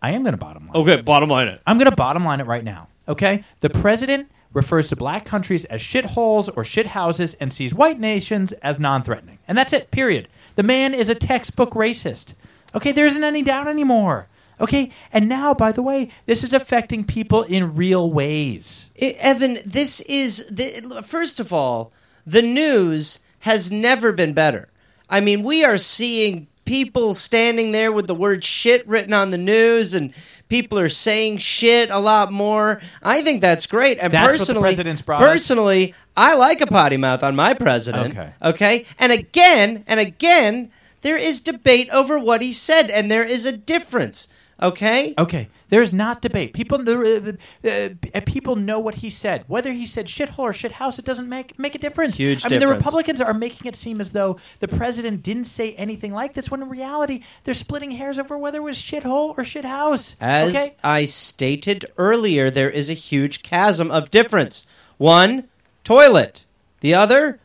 I 0.00 0.10
am 0.12 0.22
going 0.22 0.32
to 0.32 0.38
bottom 0.38 0.66
line. 0.66 0.76
Okay, 0.76 1.00
bottom 1.02 1.28
line 1.28 1.48
it. 1.48 1.60
I'm 1.66 1.78
going 1.78 1.90
to 1.90 1.96
bottom 1.96 2.24
line 2.24 2.40
it 2.40 2.46
right 2.46 2.64
now. 2.64 2.88
Okay, 3.08 3.44
the 3.60 3.70
president 3.70 4.30
refers 4.52 4.88
to 4.88 4.96
black 4.96 5.24
countries 5.24 5.64
as 5.66 5.82
shitholes 5.82 6.48
or 6.56 6.62
shithouses 6.62 7.34
and 7.40 7.52
sees 7.52 7.74
white 7.74 7.98
nations 7.98 8.52
as 8.54 8.78
non-threatening, 8.78 9.38
and 9.48 9.58
that's 9.58 9.72
it. 9.72 9.90
Period. 9.90 10.28
The 10.56 10.62
man 10.62 10.94
is 10.94 11.08
a 11.08 11.14
textbook 11.14 11.70
racist. 11.72 12.34
Okay, 12.74 12.92
there 12.92 13.06
isn't 13.06 13.24
any 13.24 13.42
doubt 13.42 13.66
anymore. 13.66 14.28
Okay, 14.60 14.90
and 15.12 15.28
now, 15.28 15.52
by 15.52 15.72
the 15.72 15.82
way, 15.82 16.10
this 16.26 16.44
is 16.44 16.52
affecting 16.52 17.04
people 17.04 17.42
in 17.42 17.74
real 17.74 18.10
ways. 18.10 18.88
Evan, 18.98 19.58
this 19.66 20.00
is 20.02 20.46
the, 20.48 21.02
first 21.04 21.40
of 21.40 21.52
all, 21.52 21.92
the 22.24 22.42
news 22.42 23.18
has 23.44 23.70
never 23.70 24.10
been 24.10 24.32
better. 24.32 24.70
I 25.10 25.20
mean, 25.20 25.42
we 25.42 25.66
are 25.66 25.76
seeing 25.76 26.46
people 26.64 27.12
standing 27.12 27.72
there 27.72 27.92
with 27.92 28.06
the 28.06 28.14
word 28.14 28.42
shit 28.42 28.88
written 28.88 29.12
on 29.12 29.32
the 29.32 29.36
news 29.36 29.92
and 29.92 30.14
people 30.48 30.78
are 30.78 30.88
saying 30.88 31.36
shit 31.36 31.90
a 31.90 31.98
lot 31.98 32.32
more. 32.32 32.80
I 33.02 33.20
think 33.20 33.42
that's 33.42 33.66
great. 33.66 33.98
And 33.98 34.10
That's 34.10 34.38
personally, 34.38 34.62
president's 34.62 35.02
brought 35.02 35.22
us. 35.22 35.28
personally, 35.28 35.94
I 36.16 36.34
like 36.36 36.62
a 36.62 36.66
potty 36.66 36.96
mouth 36.96 37.22
on 37.22 37.36
my 37.36 37.52
president. 37.52 38.16
Okay. 38.16 38.32
Okay? 38.42 38.86
And 38.98 39.12
again, 39.12 39.84
and 39.86 40.00
again, 40.00 40.70
there 41.02 41.18
is 41.18 41.42
debate 41.42 41.90
over 41.90 42.18
what 42.18 42.40
he 42.40 42.54
said 42.54 42.88
and 42.88 43.10
there 43.10 43.24
is 43.24 43.44
a 43.44 43.54
difference. 43.54 44.28
Okay? 44.62 45.14
Okay, 45.18 45.48
there's 45.68 45.92
not 45.92 46.22
debate. 46.22 46.52
People, 46.52 46.88
uh, 46.88 47.32
uh, 47.64 47.88
uh, 48.14 48.20
people 48.24 48.56
know 48.56 48.78
what 48.78 48.96
he 48.96 49.10
said. 49.10 49.44
Whether 49.48 49.72
he 49.72 49.84
said 49.84 50.06
shithole 50.06 50.38
or 50.38 50.52
shithouse, 50.52 50.98
it 50.98 51.04
doesn't 51.04 51.28
make 51.28 51.58
make 51.58 51.74
a 51.74 51.78
difference. 51.78 52.16
Huge 52.16 52.44
I 52.44 52.48
mean, 52.48 52.60
the. 52.60 52.68
Republicans 52.68 53.20
are 53.20 53.34
making 53.34 53.66
it 53.66 53.76
seem 53.76 54.00
as 54.00 54.12
though 54.12 54.38
the 54.60 54.68
president 54.68 55.22
didn't 55.22 55.44
say 55.44 55.74
anything 55.74 56.12
like 56.12 56.34
this, 56.34 56.50
when 56.50 56.62
in 56.62 56.68
reality, 56.68 57.22
they're 57.44 57.54
splitting 57.54 57.92
hairs 57.92 58.18
over 58.18 58.38
whether 58.38 58.58
it 58.58 58.62
was 58.62 58.78
shithole 58.78 59.36
or 59.36 59.44
shithhouse. 59.44 60.16
As 60.20 60.54
okay, 60.54 60.76
I 60.82 61.04
stated 61.04 61.86
earlier, 61.98 62.50
there 62.50 62.70
is 62.70 62.90
a 62.90 62.94
huge 62.94 63.42
chasm 63.42 63.90
of 63.90 64.10
difference. 64.10 64.66
One, 64.98 65.48
toilet. 65.82 66.44
The 66.80 66.94
other, 66.94 67.40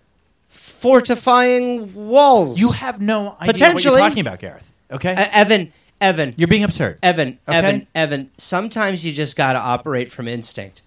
fortifying 0.47 1.93
walls. 1.93 2.59
you 2.59 2.71
have 2.71 3.01
no 3.01 3.35
idea 3.39 3.73
what 3.73 3.83
you're 3.83 3.97
talking 3.97 4.19
about, 4.19 4.39
Gareth. 4.39 4.69
Okay, 4.91 5.13
Uh, 5.13 5.25
Evan, 5.31 5.71
Evan, 6.01 6.33
you're 6.37 6.47
being 6.47 6.63
absurd. 6.63 6.99
Evan, 7.03 7.39
Okay? 7.47 7.57
Evan, 7.57 7.87
Evan. 7.93 8.31
Sometimes 8.37 9.05
you 9.05 9.11
just 9.13 9.35
got 9.35 9.53
to 9.53 9.59
operate 9.59 10.11
from 10.11 10.27
instinct. 10.27 10.81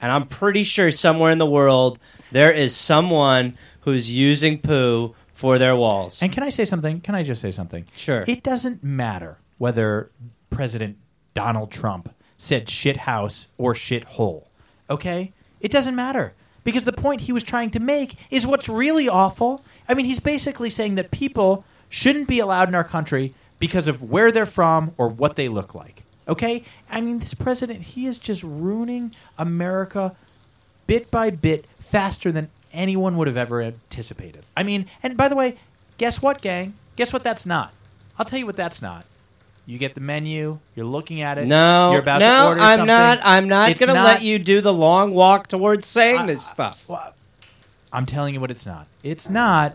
And 0.00 0.12
I'm 0.12 0.26
pretty 0.26 0.64
sure 0.64 0.90
somewhere 0.90 1.30
in 1.30 1.38
the 1.38 1.46
world 1.46 1.98
there 2.30 2.52
is 2.52 2.76
someone 2.76 3.56
who's 3.82 4.10
using 4.10 4.58
poo 4.58 5.14
for 5.32 5.58
their 5.58 5.74
walls. 5.76 6.22
And 6.22 6.32
can 6.32 6.42
I 6.42 6.50
say 6.50 6.64
something? 6.64 7.00
Can 7.00 7.14
I 7.14 7.22
just 7.22 7.40
say 7.40 7.50
something? 7.50 7.86
Sure. 7.96 8.24
It 8.26 8.42
doesn't 8.42 8.84
matter 8.84 9.38
whether 9.58 10.10
President 10.50 10.98
Donald 11.32 11.70
Trump 11.70 12.14
said 12.36 12.68
shit 12.68 12.98
house 12.98 13.48
or 13.56 13.74
shit 13.74 14.04
hole. 14.04 14.48
Okay? 14.90 15.32
It 15.60 15.72
doesn't 15.72 15.94
matter. 15.96 16.34
Because 16.64 16.84
the 16.84 16.92
point 16.92 17.22
he 17.22 17.32
was 17.32 17.42
trying 17.42 17.70
to 17.70 17.80
make 17.80 18.16
is 18.30 18.46
what's 18.46 18.68
really 18.68 19.08
awful. 19.08 19.62
I 19.88 19.94
mean, 19.94 20.06
he's 20.06 20.20
basically 20.20 20.70
saying 20.70 20.94
that 20.96 21.10
people 21.10 21.64
shouldn't 21.88 22.28
be 22.28 22.38
allowed 22.40 22.68
in 22.68 22.74
our 22.74 22.84
country 22.84 23.34
because 23.58 23.88
of 23.88 24.02
where 24.02 24.30
they're 24.32 24.46
from 24.46 24.92
or 24.98 25.08
what 25.08 25.36
they 25.36 25.48
look 25.48 25.74
like. 25.74 26.02
Okay? 26.26 26.64
I 26.90 27.00
mean, 27.00 27.18
this 27.18 27.34
president, 27.34 27.80
he 27.82 28.06
is 28.06 28.18
just 28.18 28.42
ruining 28.42 29.14
America 29.38 30.16
bit 30.86 31.10
by 31.10 31.30
bit 31.30 31.66
faster 31.78 32.32
than 32.32 32.50
anyone 32.72 33.16
would 33.16 33.26
have 33.26 33.36
ever 33.36 33.62
anticipated. 33.62 34.44
I 34.56 34.62
mean, 34.62 34.86
and 35.02 35.16
by 35.16 35.28
the 35.28 35.36
way, 35.36 35.56
guess 35.98 36.20
what, 36.20 36.40
gang? 36.40 36.74
Guess 36.96 37.12
what 37.12 37.22
that's 37.22 37.46
not? 37.46 37.72
I'll 38.18 38.24
tell 38.24 38.38
you 38.38 38.46
what 38.46 38.56
that's 38.56 38.80
not. 38.82 39.04
You 39.66 39.78
get 39.78 39.94
the 39.94 40.00
menu, 40.00 40.58
you're 40.76 40.84
looking 40.84 41.22
at 41.22 41.38
it. 41.38 41.46
No, 41.46 41.92
you're 41.92 42.00
about 42.02 42.20
no, 42.20 42.26
to 42.42 42.48
order 42.48 42.60
I'm 42.60 42.78
something. 42.80 42.86
not. 42.86 43.18
I'm 43.22 43.48
not 43.48 43.70
It's 43.70 43.80
going 43.80 43.88
to 43.88 43.94
not- 43.94 44.04
let 44.04 44.22
you 44.22 44.38
do 44.38 44.60
the 44.60 44.72
long 44.72 45.14
walk 45.14 45.48
towards 45.48 45.86
saying 45.86 46.26
this 46.26 46.46
stuff. 46.46 46.84
Well, 46.86 47.14
I'm 47.92 48.04
telling 48.06 48.34
you 48.34 48.40
what 48.40 48.50
it's 48.50 48.66
not. 48.66 48.86
It's 49.02 49.30
not 49.30 49.74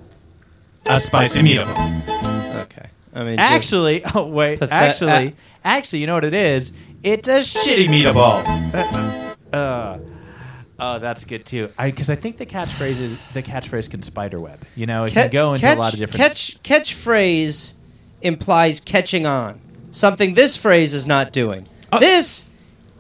a 0.86 1.00
spicy 1.00 1.41
meatball. 1.41 2.63
Okay. 2.63 2.89
I 3.13 3.23
mean, 3.23 3.39
Actually, 3.39 4.03
oh 4.15 4.27
wait, 4.27 4.59
Pathet- 4.59 4.71
actually, 4.71 5.35
actually, 5.63 5.99
you 5.99 6.07
know 6.07 6.13
what 6.13 6.23
it 6.25 6.33
is? 6.33 6.71
It's 7.01 7.27
a 7.27 7.39
shitty 7.39 7.87
meatball. 7.87 9.35
uh, 9.53 9.97
oh, 10.79 10.99
that's 10.99 11.25
good 11.25 11.45
too. 11.45 11.69
Because 11.81 12.09
I, 12.09 12.15
think 12.15 12.37
the 12.37 12.45
catchphrase 12.45 12.99
is 12.99 13.17
the 13.33 13.41
catchphrase 13.41 13.89
can 13.89 14.01
spiderweb. 14.01 14.59
You 14.75 14.85
know, 14.85 15.05
it 15.05 15.13
Ca- 15.13 15.23
can 15.23 15.31
go 15.31 15.53
into 15.53 15.65
catch, 15.65 15.77
a 15.77 15.79
lot 15.79 15.93
of 15.93 15.99
different. 15.99 16.17
catch 16.17 16.61
catchphrase 16.63 17.73
implies 18.21 18.79
catching 18.79 19.25
on. 19.25 19.61
Something 19.91 20.33
this 20.33 20.55
phrase 20.55 20.93
is 20.93 21.07
not 21.07 21.31
doing. 21.33 21.67
Oh. 21.91 21.99
This 21.99 22.49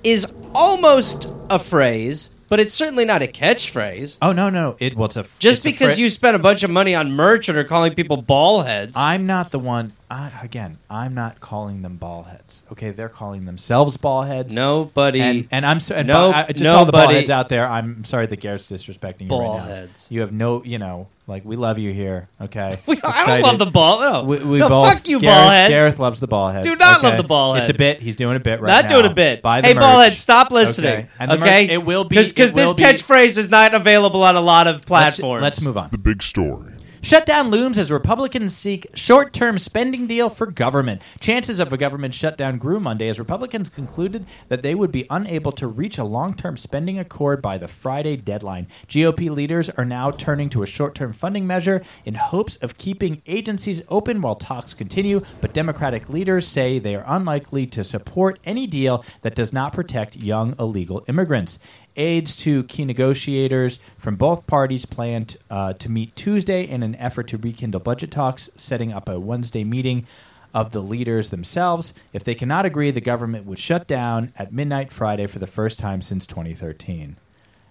is 0.03 0.31
almost 0.55 1.31
a 1.49 1.59
phrase, 1.59 2.33
but 2.47 2.59
it's 2.59 2.73
certainly 2.73 3.05
not 3.05 3.21
a 3.21 3.27
catchphrase. 3.27 4.17
oh 4.21 4.31
no, 4.31 4.49
no, 4.49 4.75
it 4.79 4.95
well, 4.95 5.05
it's 5.05 5.17
a 5.17 5.25
Just 5.39 5.65
it's 5.65 5.65
a 5.65 5.69
because 5.69 5.99
you 5.99 6.09
spent 6.09 6.35
a 6.35 6.39
bunch 6.39 6.63
of 6.63 6.71
money 6.71 6.95
on 6.95 7.11
merch 7.11 7.49
and 7.49 7.57
are 7.57 7.63
calling 7.63 7.93
people 7.93 8.23
ballheads. 8.23 8.93
I'm 8.95 9.27
not 9.27 9.51
the 9.51 9.59
one. 9.59 9.93
I, 10.11 10.31
again, 10.43 10.79
I'm 10.89 11.13
not 11.13 11.39
calling 11.39 11.83
them 11.83 11.97
ball 11.97 12.23
heads. 12.23 12.63
Okay, 12.71 12.89
they're 12.89 13.09
calling 13.09 13.45
themselves 13.45 13.95
ball 13.97 14.23
heads. 14.23 14.53
nobody. 14.53 15.21
and, 15.21 15.47
and 15.51 15.65
I'm 15.65 15.79
so, 15.79 15.93
and 15.95 16.07
No- 16.07 16.31
no, 16.31 16.45
just 16.51 16.65
all 16.65 16.85
the 16.85 16.91
ball 16.91 17.09
heads 17.09 17.29
out 17.29 17.47
there. 17.49 17.67
I'm 17.67 18.03
sorry 18.05 18.25
that 18.25 18.37
Garrett's 18.39 18.69
disrespecting 18.71 19.21
you 19.21 19.27
Ball 19.27 19.57
right 19.57 19.57
now. 19.59 19.65
heads. 19.65 20.07
You 20.09 20.21
have 20.21 20.31
no, 20.31 20.63
you 20.63 20.79
know, 20.79 21.09
like 21.27 21.45
we 21.45 21.55
love 21.57 21.77
you 21.77 21.93
here. 21.93 22.27
Okay, 22.41 22.79
We- 22.87 22.99
I 23.03 23.27
don't 23.27 23.41
love 23.43 23.59
the 23.59 23.67
ball. 23.67 23.99
No, 23.99 24.23
We, 24.23 24.43
we 24.43 24.57
no 24.57 24.69
both, 24.69 24.93
fuck 24.93 25.07
you, 25.07 25.19
Gareth, 25.19 25.35
ball 25.35 25.49
heads. 25.51 25.69
Gareth 25.69 25.99
loves 25.99 26.19
the 26.19 26.27
ball 26.27 26.49
heads. 26.49 26.65
Do 26.67 26.75
not 26.75 27.03
love 27.03 27.17
the 27.17 27.23
ball 27.23 27.53
It's 27.55 27.69
a 27.69 27.73
bit. 27.75 28.01
He's 28.01 28.15
doing 28.15 28.35
a 28.35 28.39
bit 28.39 28.61
right 28.61 28.67
not 28.71 28.85
now. 28.89 28.99
doing 29.01 29.11
a 29.11 29.13
bit. 29.13 29.43
Buy 29.43 29.61
the 29.61 29.67
hey, 29.67 29.73
merch. 29.75 29.81
ball 29.81 29.99
head, 29.99 30.13
stop 30.13 30.49
listening. 30.49 30.89
Okay, 30.91 31.07
and 31.19 31.29
the 31.29 31.37
merch- 31.37 31.69
it 31.69 31.85
will 31.85 32.03
be- 32.03 32.15
because 32.15 32.49
it 32.49 32.55
will 32.55 32.73
this 32.73 32.77
be- 32.77 32.83
catchphrase 32.83 33.37
is 33.37 33.49
not 33.49 33.75
available 33.75 34.23
on 34.23 34.35
a 34.35 34.41
lot 34.41 34.65
of 34.65 34.77
Let's, 34.77 34.85
platforms. 34.85 35.43
let's 35.43 35.61
move 35.61 35.77
on. 35.77 35.89
The 35.91 35.99
big 35.99 36.23
story. 36.23 36.73
Shutdown 37.01 37.49
looms 37.49 37.77
as 37.77 37.91
Republicans 37.91 38.53
seek 38.53 38.85
short 38.93 39.31
term 39.31 39.57
spending 39.57 40.05
deal 40.05 40.29
for 40.29 40.45
government. 40.45 41.01
Chances 41.21 41.57
of 41.57 41.71
a 41.71 41.77
government 41.77 42.13
shutdown 42.13 42.57
grew 42.57 42.77
Monday 42.77 43.07
as 43.07 43.17
Republicans 43.17 43.69
concluded 43.69 44.25
that 44.49 44.63
they 44.63 44.75
would 44.75 44.91
be 44.91 45.07
unable 45.09 45.53
to 45.53 45.65
reach 45.65 45.97
a 45.97 46.03
long 46.03 46.33
term 46.33 46.57
spending 46.57 46.99
accord 46.99 47.41
by 47.41 47.57
the 47.57 47.69
Friday 47.69 48.17
deadline. 48.17 48.67
GOP 48.89 49.29
leaders 49.29 49.69
are 49.69 49.85
now 49.85 50.11
turning 50.11 50.49
to 50.49 50.61
a 50.61 50.67
short 50.67 50.93
term 50.93 51.13
funding 51.13 51.47
measure 51.47 51.81
in 52.03 52.15
hopes 52.15 52.57
of 52.57 52.77
keeping 52.77 53.21
agencies 53.25 53.81
open 53.87 54.21
while 54.21 54.35
talks 54.35 54.73
continue, 54.73 55.21
but 55.39 55.53
Democratic 55.53 56.09
leaders 56.09 56.45
say 56.45 56.79
they 56.79 56.95
are 56.95 57.05
unlikely 57.07 57.65
to 57.67 57.85
support 57.85 58.39
any 58.43 58.67
deal 58.67 59.05
that 59.21 59.35
does 59.35 59.53
not 59.53 59.71
protect 59.71 60.17
young 60.17 60.53
illegal 60.59 61.05
immigrants. 61.07 61.59
Aides 61.99 62.35
to 62.37 62.63
key 62.63 62.85
negotiators 62.85 63.79
from 63.97 64.15
both 64.15 64.47
parties 64.47 64.85
planned 64.85 65.37
uh, 65.49 65.73
to 65.73 65.91
meet 65.91 66.15
Tuesday 66.15 66.63
in 66.63 66.81
an 66.81 66.95
effort 66.95 67.27
to 67.27 67.37
rekindle 67.37 67.81
budget 67.81 68.09
talks, 68.09 68.49
setting 68.55 68.93
up 68.93 69.09
a 69.09 69.19
Wednesday 69.19 69.63
meeting 69.63 70.07
of 70.53 70.71
the 70.71 70.79
leaders 70.81 71.29
themselves. 71.29 71.93
If 72.13 72.23
they 72.23 72.35
cannot 72.35 72.65
agree, 72.65 72.91
the 72.91 73.01
government 73.01 73.45
would 73.45 73.59
shut 73.59 73.87
down 73.87 74.33
at 74.35 74.53
midnight 74.53 74.91
Friday 74.91 75.27
for 75.27 75.39
the 75.39 75.47
first 75.47 75.77
time 75.77 76.01
since 76.01 76.25
2013. 76.25 77.17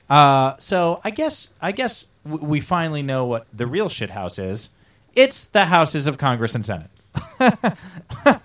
Uh, 0.08 0.56
so 0.58 1.00
I 1.04 1.10
guess 1.10 1.48
I 1.60 1.72
guess 1.72 2.06
w- 2.24 2.44
we 2.44 2.60
finally 2.60 3.02
know 3.02 3.24
what 3.26 3.46
the 3.52 3.66
real 3.66 3.88
shit 3.88 4.10
house 4.10 4.38
is. 4.38 4.70
It's 5.14 5.44
the 5.44 5.66
houses 5.66 6.06
of 6.06 6.18
Congress 6.18 6.54
and 6.54 6.64
Senate. 6.64 6.90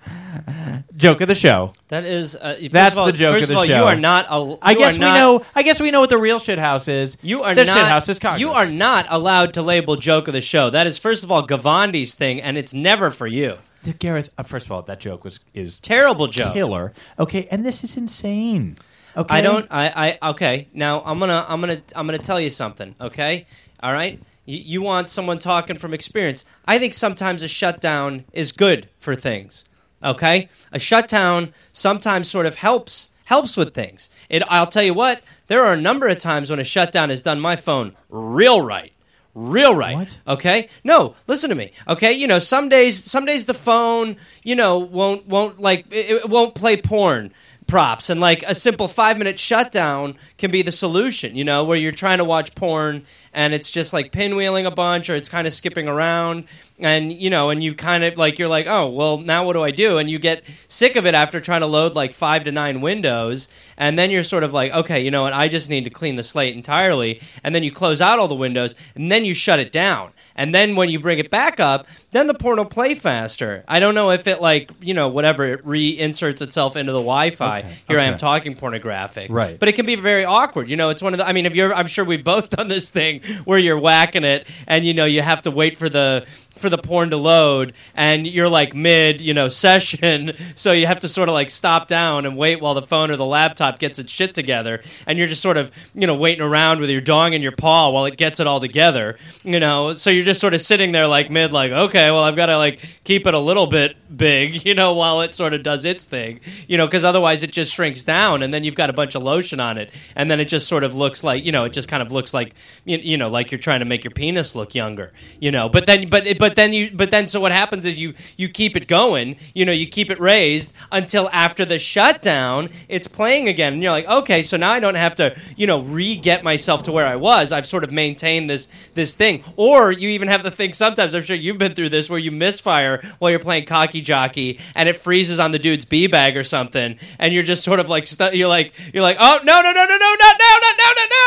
Joke 0.96 1.22
of 1.22 1.28
the 1.28 1.36
show. 1.36 1.74
That 1.90 2.06
is. 2.06 2.36
Uh, 2.36 2.56
first 2.60 2.72
That's 2.72 2.96
of 2.96 3.00
all, 3.00 3.06
the 3.08 3.14
joke 3.14 3.34
first 3.34 3.44
of 3.44 3.50
the 3.50 3.56
all, 3.56 3.66
show. 3.66 3.78
You 3.78 3.84
are 3.84 3.96
not. 3.96 4.26
A, 4.30 4.58
I 4.62 4.72
you 4.72 4.78
guess 4.78 4.96
are 4.96 5.00
we 5.00 5.06
not- 5.06 5.16
know. 5.16 5.46
I 5.56 5.64
guess 5.64 5.80
we 5.80 5.92
know 5.92 6.02
what 6.02 6.10
the 6.10 6.18
real 6.18 6.40
shit 6.40 6.60
house 6.60 6.88
is. 6.88 7.18
You 7.22 7.44
are 7.44 7.56
the 7.56 7.66
not. 7.66 7.76
shit 7.76 7.86
house 7.86 8.10
is 8.10 8.20
Congress. 8.20 8.42
You 8.42 8.50
are 8.52 8.68
not 8.70 9.08
allowed 9.10 9.56
to 9.56 9.62
label 9.62 9.96
joke 9.96 10.28
of 10.28 10.34
the 10.34 10.42
show. 10.42 10.70
That 10.70 10.88
is 10.88 10.98
first 10.98 11.24
of 11.24 11.32
all 11.32 11.46
Gavandi's 11.48 12.14
thing, 12.14 12.42
and 12.42 12.58
it's 12.58 12.74
never 12.74 13.10
for 13.12 13.28
you. 13.28 13.58
Gareth. 14.00 14.30
Uh, 14.38 14.44
first 14.44 14.66
of 14.66 14.72
all, 14.72 14.82
that 14.84 15.00
joke 15.00 15.24
was 15.24 15.40
is 15.54 15.78
Terrible 15.80 16.28
joke. 16.28 16.54
killer. 16.54 16.94
Okay, 17.20 17.48
and 17.52 17.66
this 17.66 17.84
is 17.84 17.98
insane. 17.98 18.76
Okay, 19.18 19.36
I 19.36 19.42
don't. 19.42 19.68
I. 19.70 20.18
I. 20.22 20.30
Okay. 20.32 20.68
Now 20.74 21.02
I'm 21.06 21.20
gonna. 21.20 21.46
I'm 21.48 21.60
gonna. 21.60 21.82
I'm 21.96 22.06
gonna 22.06 22.18
tell 22.18 22.40
you 22.40 22.50
something. 22.50 22.96
Okay. 23.02 23.46
All 23.82 23.92
right. 23.92 24.22
You, 24.46 24.58
you 24.58 24.82
want 24.82 25.10
someone 25.10 25.40
talking 25.40 25.78
from 25.78 25.94
experience. 25.94 26.44
I 26.66 26.80
think 26.80 26.94
sometimes 26.94 27.44
a 27.44 27.48
shutdown 27.48 28.26
is 28.34 28.52
good 28.52 28.90
for 29.00 29.16
things. 29.16 29.66
Okay. 30.04 30.50
A 30.72 30.80
shutdown 30.80 31.54
sometimes 31.72 32.30
sort 32.30 32.46
of 32.46 32.56
helps 32.56 33.12
helps 33.26 33.56
with 33.56 33.74
things. 33.74 34.10
It. 34.30 34.44
I'll 34.48 34.68
tell 34.68 34.84
you 34.84 34.94
what. 34.94 35.22
There 35.48 35.64
are 35.64 35.74
a 35.74 35.82
number 35.82 36.08
of 36.08 36.20
times 36.20 36.50
when 36.50 36.60
a 36.60 36.64
shutdown 36.64 37.10
has 37.10 37.22
done 37.22 37.40
my 37.40 37.56
phone 37.56 37.96
real 38.10 38.62
right. 38.62 38.92
Real 39.36 39.74
right. 39.74 39.96
What? 39.96 40.20
Okay? 40.28 40.70
No, 40.84 41.16
listen 41.26 41.50
to 41.50 41.56
me. 41.56 41.72
Okay? 41.88 42.14
You 42.14 42.28
know, 42.28 42.40
some 42.40 42.70
days 42.70 43.04
some 43.04 43.26
days 43.26 43.46
the 43.46 43.54
phone, 43.54 44.18
you 44.44 44.56
know, 44.56 44.78
won't 44.80 45.28
won't 45.28 45.60
like 45.60 45.86
it, 45.92 46.24
it 46.24 46.30
won't 46.30 46.54
play 46.54 46.78
porn 46.78 47.34
props 47.66 48.10
and 48.10 48.20
like 48.20 48.44
a 48.44 48.54
simple 48.54 48.88
5 48.88 49.18
minute 49.18 49.40
shutdown 49.40 50.16
can 50.38 50.52
be 50.52 50.62
the 50.62 50.72
solution, 50.72 51.36
you 51.36 51.44
know, 51.44 51.64
where 51.64 51.78
you're 51.78 51.92
trying 51.92 52.18
to 52.18 52.24
watch 52.24 52.54
porn 52.56 53.06
and 53.34 53.54
it's 53.54 53.72
just 53.72 53.94
like 53.94 54.12
pinwheeling 54.12 54.66
a 54.66 54.72
bunch 54.72 55.10
or 55.10 55.16
it's 55.16 55.30
kind 55.30 55.48
of 55.48 55.54
skipping 55.54 55.88
around 55.88 56.46
and 56.80 57.14
you 57.14 57.30
know 57.30 57.50
and 57.50 57.64
you 57.64 57.74
kind 57.74 58.04
of 58.04 58.18
like 58.18 58.40
you're 58.40 58.48
like 58.48 58.68
oh 58.68 58.88
well 58.90 59.18
now 59.18 59.46
what 59.46 59.54
do 59.54 59.64
i 59.64 59.72
do? 59.72 59.98
And 59.98 60.10
you 60.10 60.20
get 60.20 60.44
sick 60.68 60.96
of 60.96 61.06
it 61.06 61.16
after 61.16 61.40
trying 61.40 61.62
to 61.62 61.68
load 61.68 61.96
like 61.96 62.14
five 62.14 62.44
to 62.46 62.52
nine 62.52 62.82
windows 62.82 63.48
and 63.78 63.98
then 63.98 64.12
you're 64.12 64.24
sort 64.24 64.44
of 64.44 64.54
like 64.54 64.72
okay 64.72 65.02
you 65.02 65.12
know 65.12 65.24
what? 65.24 65.34
I 65.34 65.48
just 65.48 65.70
need 65.70 65.84
to 65.86 65.90
clean 65.90 66.16
the 66.16 66.24
slate 66.24 66.56
entirely. 66.56 67.22
And 67.44 67.54
then 67.54 67.64
you 67.64 67.72
close 67.72 68.02
out 68.02 68.20
all 68.20 68.28
the 68.28 68.36
windows 68.36 68.76
and 68.96 69.12
then 69.12 69.26
you 69.26 69.34
shut 69.34 69.60
it 69.60 69.72
down. 69.72 70.12
And 70.36 70.54
then 70.54 70.76
when 70.76 70.90
you 70.90 71.00
bring 71.00 71.20
it 71.20 71.30
back 71.30 71.60
up 71.60 71.88
then 72.12 72.28
the 72.28 72.34
porn 72.34 72.58
will 72.58 72.66
play 72.66 72.96
faster. 72.96 73.64
I 73.68 73.80
don't 73.80 73.96
know 73.96 74.12
if 74.12 74.28
it 74.28 74.42
like 74.42 74.72
you 74.82 74.94
know 74.94 75.08
whatever 75.08 75.46
it 75.46 75.66
reinserts 75.66 76.42
itself 76.42 76.76
into 76.76 76.92
the 76.92 77.00
wi-fi. 77.00 77.60
Okay, 77.60 77.76
here 77.88 78.00
i 78.00 78.06
am 78.06 78.18
talking 78.18 78.56
pornographic. 78.56 79.30
Right. 79.30 79.60
but 79.60 79.70
it 79.70 79.74
can 79.74 79.86
be 79.86 79.96
very 79.96 80.26
awkward 80.26 80.70
you 80.70 80.76
know 80.76 80.90
it's 80.90 81.02
one 81.02 81.14
of 81.14 81.18
the 81.20 81.28
i 81.28 81.34
mean 81.34 81.46
if 81.46 81.56
you're 81.56 81.74
i'm 81.74 81.88
sure 81.88 82.06
we've 82.06 82.24
both 82.24 82.50
done 82.58 82.68
this 82.68 82.90
thing 82.90 83.22
where 83.46 83.60
you're 83.60 83.80
whacking 83.80 84.24
it 84.24 84.48
and 84.68 84.86
you 84.86 84.94
know 84.94 85.06
you 85.06 85.22
have 85.22 85.42
to 85.42 85.52
wait 85.52 85.78
for 85.78 85.90
the 85.90 86.26
for 86.56 86.70
the 86.70 86.78
porn 86.78 87.10
to 87.10 87.18
load 87.18 87.74
and 87.96 88.28
you're 88.28 88.50
like 88.50 88.76
mid 88.76 89.20
you 89.20 89.34
know 89.34 89.48
session 89.64 90.32
so 90.56 90.72
you 90.72 90.86
have 90.86 91.00
to 91.00 91.08
sort 91.08 91.30
of 91.30 91.34
like 91.34 91.50
stop 91.50 91.88
down 91.88 92.26
and 92.26 92.38
wait 92.38 92.62
while 92.62 92.74
the 92.74 92.82
phone 92.82 93.10
or 93.10 93.18
the 93.18 93.26
laptop 93.26 93.80
gets 93.80 93.98
its 93.98 94.12
shit 94.12 94.36
together 94.36 94.82
and 95.08 95.18
you're 95.18 95.28
just 95.28 95.42
sort 95.42 95.58
of 95.58 95.72
you 95.94 96.06
know 96.06 96.16
waiting 96.16 96.44
around 96.44 96.80
with 96.80 96.90
your 96.90 97.02
dong 97.02 97.34
in 97.34 97.42
your 97.42 97.52
paw 97.52 97.90
while 97.90 98.06
it 98.06 98.18
gets 98.18 98.40
it 98.40 98.48
all 98.48 98.60
together 98.60 99.18
you 99.44 99.60
know? 99.60 99.94
So 99.94 100.10
you're 100.10 100.26
just 100.26 100.40
sort 100.40 100.54
of 100.54 100.62
sitting 100.62 100.92
there 100.92 101.08
like 101.08 101.30
mid 101.30 101.52
like 101.52 101.72
okay 101.72 102.12
well 102.12 102.24
i've 102.24 102.36
got 102.36 102.48
to 102.48 102.58
like 102.58 102.80
keep 103.04 103.26
it 103.26 103.34
a 103.34 103.40
little 103.40 103.68
bit 103.68 103.96
big 104.16 104.66
you 104.66 104.76
know 104.76 104.94
while 104.94 105.22
it 105.22 105.34
sort 105.34 105.54
of 105.54 105.64
does 105.64 105.86
its 105.86 106.06
thing 106.06 106.40
you 106.68 106.78
know 106.78 106.86
because 106.86 107.04
otherwise 107.04 107.44
it 107.44 107.52
just 107.52 107.74
shrinks 107.74 108.04
down 108.04 108.44
and 108.44 108.54
then 108.54 108.64
you've 108.64 108.76
got 108.76 108.90
a 108.90 108.94
bunch 108.94 109.16
of 109.16 109.24
lotion 109.24 109.60
on 109.60 109.78
it 109.78 109.92
and 110.16 110.30
then 110.30 110.40
it 110.40 110.46
just 110.46 110.68
sort 110.68 110.84
of 110.84 110.94
looks 110.94 111.24
like 111.24 111.44
you 111.44 111.52
know 111.52 111.64
it 111.64 111.74
just 111.74 111.90
kind 111.90 112.04
of 112.04 112.12
looks 112.12 112.34
like 112.34 112.54
you, 112.86 112.98
you 113.14 113.18
know 113.18 113.30
like 113.30 113.52
you're 113.52 113.60
trying 113.60 113.80
to 113.80 113.86
make 113.86 114.04
your 114.04 114.10
penis 114.12 114.56
look 114.56 114.74
younger 114.74 115.14
you 115.40 115.52
know 115.52 115.70
but 115.70 115.86
then 115.86 116.10
but 116.10 116.26
but 116.40 116.56
then 116.56 116.74
you 116.74 116.90
but 116.92 117.12
then 117.12 117.28
so 117.28 117.40
what 117.40 117.52
happens 117.52 117.86
is 117.86 118.00
you 118.00 118.16
you 118.38 118.50
keep 118.50 118.76
it 118.76 118.88
going 118.88 119.36
you 119.54 119.64
know 119.66 119.72
you 119.72 119.86
keep 119.86 120.10
it 120.10 120.20
raised 120.20 120.74
until 120.92 121.30
after 121.32 121.64
the 121.64 121.78
shutdown 121.78 122.70
it's 122.90 123.08
playing 123.08 123.48
again. 123.48 123.74
And 123.74 123.84
you're 123.84 123.92
like 123.92 124.08
okay 124.08 124.42
so 124.42 124.58
now 124.58 124.72
I 124.72 124.80
don't 124.80 124.96
have 124.96 125.14
to 125.16 125.38
you 125.56 125.68
know 125.68 125.82
re-get 125.82 126.44
myself 126.44 126.82
to 126.84 126.92
where 126.92 127.06
I 127.06 127.16
was. 127.16 127.52
I've 127.52 127.68
sort 127.68 127.84
of 127.84 127.92
maintained 127.92 128.50
this 128.50 128.68
this 128.96 129.14
thing. 129.14 129.44
Or 129.58 129.92
you 129.92 130.10
even 130.10 130.28
have 130.28 130.42
the 130.42 130.52
thing 130.52 130.74
sometimes 130.74 131.14
I'm 131.14 131.22
sure 131.22 131.36
you've 131.36 131.60
been 131.60 131.76
through 131.76 131.90
this 131.90 132.10
where 132.10 132.20
you 132.20 132.32
misfire 132.32 133.04
while 133.20 133.30
you're 133.30 133.40
playing 133.40 133.66
cocky 133.66 134.02
jockey 134.02 134.60
and 134.74 134.90
it 134.90 134.98
freezes 134.98 135.38
on 135.40 135.52
the 135.52 135.60
dude's 135.60 135.86
b 135.86 136.08
bag 136.08 136.36
or 136.36 136.44
something. 136.44 136.98
And 137.20 137.32
you're 137.32 137.44
just 137.44 137.64
sort 137.64 137.80
of 137.80 137.90
like 137.90 138.08
stu- 138.08 138.36
you're 138.36 138.48
like 138.48 138.74
you're 138.92 139.04
like 139.04 139.18
oh 139.20 139.40
no 139.44 139.62
no 139.62 139.72
no 139.72 139.86
no 139.86 139.98
no 139.98 140.16
not 140.20 140.33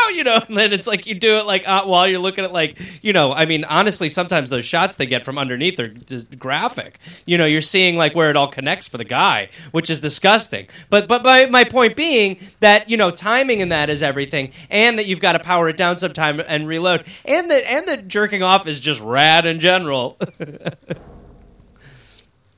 you 0.13 0.23
know, 0.23 0.41
and 0.47 0.57
then 0.57 0.73
it's 0.73 0.87
like 0.87 1.05
you 1.05 1.15
do 1.15 1.37
it 1.37 1.45
like 1.45 1.67
uh, 1.67 1.83
while 1.83 2.07
you're 2.07 2.19
looking 2.19 2.43
at 2.43 2.51
like 2.51 2.79
you 3.03 3.13
know, 3.13 3.33
I 3.33 3.45
mean, 3.45 3.63
honestly, 3.65 4.09
sometimes 4.09 4.49
those 4.49 4.65
shots 4.65 4.95
they 4.95 5.05
get 5.05 5.25
from 5.25 5.37
underneath 5.37 5.79
are 5.79 5.87
just 5.87 6.37
graphic. 6.37 6.99
You 7.25 7.37
know, 7.37 7.45
you're 7.45 7.61
seeing 7.61 7.97
like 7.97 8.15
where 8.15 8.29
it 8.29 8.35
all 8.35 8.47
connects 8.47 8.87
for 8.87 8.97
the 8.97 9.05
guy, 9.05 9.49
which 9.71 9.89
is 9.89 9.99
disgusting. 9.99 10.67
But 10.89 11.07
but 11.07 11.23
my 11.23 11.45
my 11.47 11.63
point 11.63 11.95
being 11.95 12.37
that 12.59 12.89
you 12.89 12.97
know 12.97 13.11
timing 13.11 13.59
in 13.59 13.69
that 13.69 13.89
is 13.89 14.01
everything, 14.03 14.51
and 14.69 14.97
that 14.99 15.05
you've 15.05 15.21
got 15.21 15.33
to 15.33 15.39
power 15.39 15.69
it 15.69 15.77
down 15.77 15.97
sometime 15.97 16.39
and 16.39 16.67
reload, 16.67 17.05
and 17.25 17.49
that 17.51 17.63
and 17.65 17.85
that 17.87 18.07
jerking 18.07 18.43
off 18.43 18.67
is 18.67 18.79
just 18.79 19.01
rad 19.01 19.45
in 19.45 19.59
general. 19.59 20.17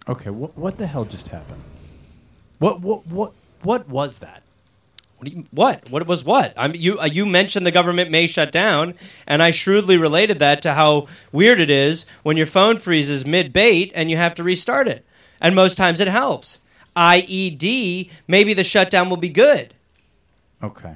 Okay, 0.10 0.32
what 0.32 0.58
what 0.58 0.78
the 0.80 0.88
hell 0.88 1.06
just 1.06 1.28
happened? 1.28 1.62
What 2.58 2.82
what 2.82 3.06
what 3.06 3.34
what 3.62 3.88
was 3.88 4.18
that? 4.20 4.42
What, 5.20 5.34
you, 5.34 5.46
what? 5.52 5.90
What 5.90 6.08
was 6.08 6.24
what? 6.24 6.54
I 6.58 6.70
mean, 6.70 6.82
you 6.82 7.00
uh, 7.00 7.06
you 7.06 7.26
mentioned 7.26 7.66
the 7.66 7.72
government 7.72 8.10
may 8.10 8.26
shut 8.26 8.52
down, 8.52 8.96
and 9.28 9.44
I 9.44 9.52
shrewdly 9.52 9.98
related 9.98 10.40
that 10.40 10.62
to 10.62 10.74
how 10.74 11.08
weird 11.32 11.60
it 11.60 11.70
is 11.70 12.06
when 12.24 12.38
your 12.38 12.46
phone 12.46 12.78
freezes 12.78 13.26
mid 13.26 13.52
bait 13.52 13.92
and 13.94 14.10
you 14.10 14.18
have 14.18 14.34
to 14.36 14.44
restart 14.44 14.88
it. 14.88 15.06
And 15.42 15.56
most 15.56 15.78
times 15.78 16.00
it 16.00 16.08
helps. 16.08 16.62
IED, 16.96 18.10
maybe 18.28 18.54
the 18.54 18.64
shutdown 18.64 19.10
will 19.10 19.18
be 19.18 19.30
good. 19.30 19.74
Okay. 20.64 20.96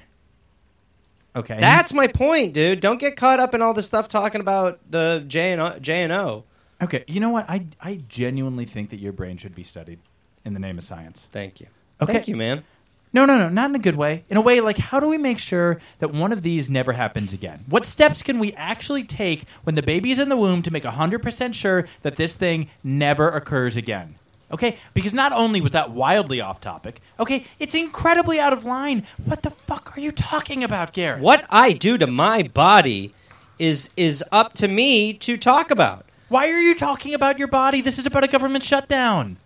Okay. 1.36 1.60
That's 1.60 1.94
my 1.94 2.08
point, 2.08 2.54
dude. 2.54 2.80
Don't 2.80 3.00
get 3.00 3.16
caught 3.16 3.40
up 3.40 3.54
in 3.54 3.62
all 3.62 3.74
the 3.74 3.84
stuff 3.84 4.08
talking 4.08 4.40
about 4.42 4.80
the 4.90 5.24
J 5.28 5.52
and 5.52 5.62
O, 5.62 5.80
J 5.80 6.04
and 6.04 6.14
O. 6.14 6.46
Okay, 6.82 7.04
you 7.08 7.20
know 7.20 7.30
what? 7.30 7.50
I 7.50 7.66
I 7.82 8.02
genuinely 8.08 8.66
think 8.66 8.90
that 8.92 9.00
your 9.00 9.14
brain 9.14 9.38
should 9.38 9.56
be 9.56 9.64
studied 9.64 10.00
in 10.46 10.54
the 10.54 10.60
name 10.60 10.78
of 10.78 10.84
science. 10.84 11.28
Thank 11.32 11.60
you. 11.62 11.68
Okay. 12.02 12.14
Thank 12.14 12.28
you, 12.28 12.36
man. 12.36 12.64
No, 13.14 13.26
no, 13.26 13.38
no, 13.38 13.48
not 13.48 13.70
in 13.70 13.76
a 13.76 13.80
good 13.80 13.96
way. 13.96 14.26
In 14.28 14.38
a 14.38 14.42
way, 14.42 14.60
like 14.60 14.80
how 14.80 15.00
do 15.00 15.08
we 15.08 15.20
make 15.20 15.38
sure 15.38 15.80
that 16.00 16.12
one 16.12 16.32
of 16.32 16.42
these 16.42 16.70
never 16.70 16.94
happens 16.94 17.32
again? 17.32 17.64
What 17.68 17.86
steps 17.86 18.24
can 18.24 18.40
we 18.40 18.54
actually 18.54 19.04
take 19.04 19.48
when 19.64 19.76
the 19.76 19.84
baby's 19.84 20.18
in 20.18 20.30
the 20.30 20.38
womb 20.38 20.64
to 20.64 20.72
make 20.72 20.84
100% 20.84 21.54
sure 21.54 21.88
that 22.02 22.16
this 22.16 22.36
thing 22.36 22.70
never 22.84 23.30
occurs 23.30 23.76
again? 23.76 24.16
Okay? 24.52 24.78
Because 24.96 25.14
not 25.14 25.32
only 25.32 25.62
was 25.62 25.72
that 25.74 25.92
wildly 25.92 26.42
off 26.42 26.60
topic, 26.60 27.02
okay, 27.20 27.46
it's 27.60 27.76
incredibly 27.76 28.40
out 28.40 28.54
of 28.54 28.66
line. 28.66 29.06
What 29.24 29.44
the 29.44 29.52
fuck 29.52 29.96
are 29.96 30.02
you 30.02 30.12
talking 30.12 30.64
about, 30.64 30.94
Garrett? 30.94 31.22
What 31.22 31.46
I 31.50 31.74
do 31.74 32.00
to 32.00 32.08
my 32.08 32.44
body 32.44 33.14
is 33.60 33.92
is 33.96 34.24
up 34.32 34.54
to 34.54 34.68
me 34.68 35.14
to 35.14 35.38
talk 35.38 35.70
about. 35.70 36.06
Why 36.30 36.50
are 36.50 36.60
you 36.60 36.74
talking 36.74 37.14
about 37.14 37.38
your 37.38 37.48
body? 37.48 37.82
This 37.82 38.00
is 38.00 38.08
about 38.08 38.24
a 38.24 38.28
government 38.28 38.64
shutdown. 38.64 39.38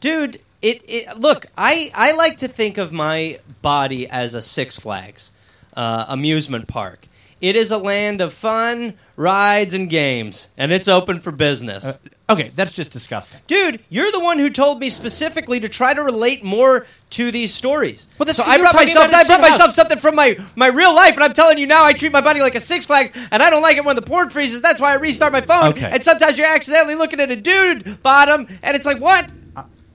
dude 0.00 0.40
it, 0.62 0.82
it 0.88 1.18
look 1.18 1.46
i 1.56 1.90
i 1.94 2.12
like 2.12 2.36
to 2.38 2.48
think 2.48 2.78
of 2.78 2.92
my 2.92 3.38
body 3.62 4.08
as 4.08 4.34
a 4.34 4.42
six 4.42 4.78
flags 4.78 5.30
uh, 5.76 6.04
amusement 6.08 6.66
park 6.68 7.06
it 7.40 7.54
is 7.54 7.70
a 7.70 7.78
land 7.78 8.20
of 8.20 8.32
fun 8.32 8.94
rides 9.14 9.72
and 9.74 9.88
games 9.88 10.48
and 10.56 10.72
it's 10.72 10.88
open 10.88 11.20
for 11.20 11.30
business 11.32 11.98
Okay, 12.30 12.52
that's 12.54 12.72
just 12.72 12.90
disgusting. 12.90 13.40
dude 13.46 13.80
you're 13.88 14.10
the 14.12 14.20
one 14.20 14.38
who 14.38 14.50
told 14.50 14.80
me 14.80 14.90
specifically 14.90 15.60
to 15.60 15.68
try 15.68 15.94
to 15.94 16.02
relate 16.02 16.44
more 16.44 16.86
to 17.10 17.30
these 17.30 17.54
stories 17.54 18.06
Well, 18.18 18.26
that's 18.26 18.36
so 18.38 18.44
i 18.44 18.58
brought 18.58 18.74
myself 18.74 19.12
i 19.14 19.24
brought 19.24 19.40
myself 19.40 19.60
house. 19.60 19.74
something 19.76 19.98
from 19.98 20.14
my 20.16 20.36
my 20.56 20.66
real 20.66 20.94
life 20.94 21.14
and 21.14 21.22
i'm 21.24 21.32
telling 21.32 21.56
you 21.58 21.66
now 21.66 21.84
i 21.84 21.92
treat 21.92 22.12
my 22.12 22.20
body 22.20 22.40
like 22.40 22.54
a 22.56 22.60
six 22.60 22.84
flags 22.86 23.12
and 23.30 23.42
i 23.42 23.48
don't 23.50 23.62
like 23.62 23.76
it 23.76 23.84
when 23.84 23.96
the 23.96 24.02
port 24.02 24.32
freezes 24.32 24.60
that's 24.60 24.80
why 24.80 24.90
i 24.92 24.96
restart 24.96 25.32
my 25.32 25.40
phone 25.40 25.68
Okay. 25.68 25.88
and 25.90 26.04
sometimes 26.04 26.36
you're 26.36 26.46
accidentally 26.48 26.96
looking 26.96 27.20
at 27.20 27.30
a 27.30 27.36
dude 27.36 28.02
bottom 28.02 28.46
and 28.62 28.76
it's 28.76 28.84
like 28.86 29.00
what 29.00 29.30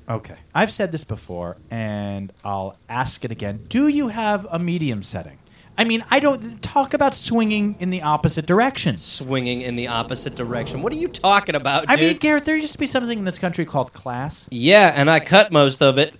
Okay. 0.09 0.35
I've 0.53 0.71
said 0.71 0.91
this 0.91 1.03
before, 1.03 1.57
and 1.71 2.31
I'll 2.43 2.75
ask 2.89 3.23
it 3.23 3.31
again. 3.31 3.65
Do 3.69 3.87
you 3.87 4.09
have 4.09 4.45
a 4.51 4.59
medium 4.59 5.01
setting? 5.03 5.39
I 5.77 5.85
mean, 5.85 6.03
I 6.11 6.19
don't 6.19 6.61
talk 6.61 6.93
about 6.93 7.15
swinging 7.15 7.75
in 7.79 7.89
the 7.89 8.01
opposite 8.03 8.45
direction. 8.45 8.97
swinging 8.97 9.61
in 9.61 9.75
the 9.75 9.87
opposite 9.87 10.35
direction. 10.35 10.81
What 10.83 10.93
are 10.93 10.97
you 10.97 11.07
talking 11.07 11.55
about, 11.55 11.89
I 11.89 11.95
dude? 11.95 12.05
mean, 12.09 12.17
Garrett, 12.17 12.45
there 12.45 12.55
used 12.55 12.73
to 12.73 12.77
be 12.77 12.85
something 12.85 13.17
in 13.17 13.25
this 13.25 13.39
country 13.39 13.65
called 13.65 13.91
class. 13.93 14.45
yeah, 14.51 14.91
and 14.95 15.09
I 15.09 15.19
cut 15.19 15.51
most 15.51 15.81
of 15.81 15.97
it. 15.97 16.13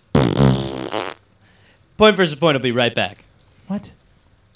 Point 1.97 2.15
versus 2.15 2.35
point. 2.35 2.55
I'll 2.57 2.63
be 2.63 2.71
right 2.71 2.95
back. 2.95 3.25
What? 3.67 3.91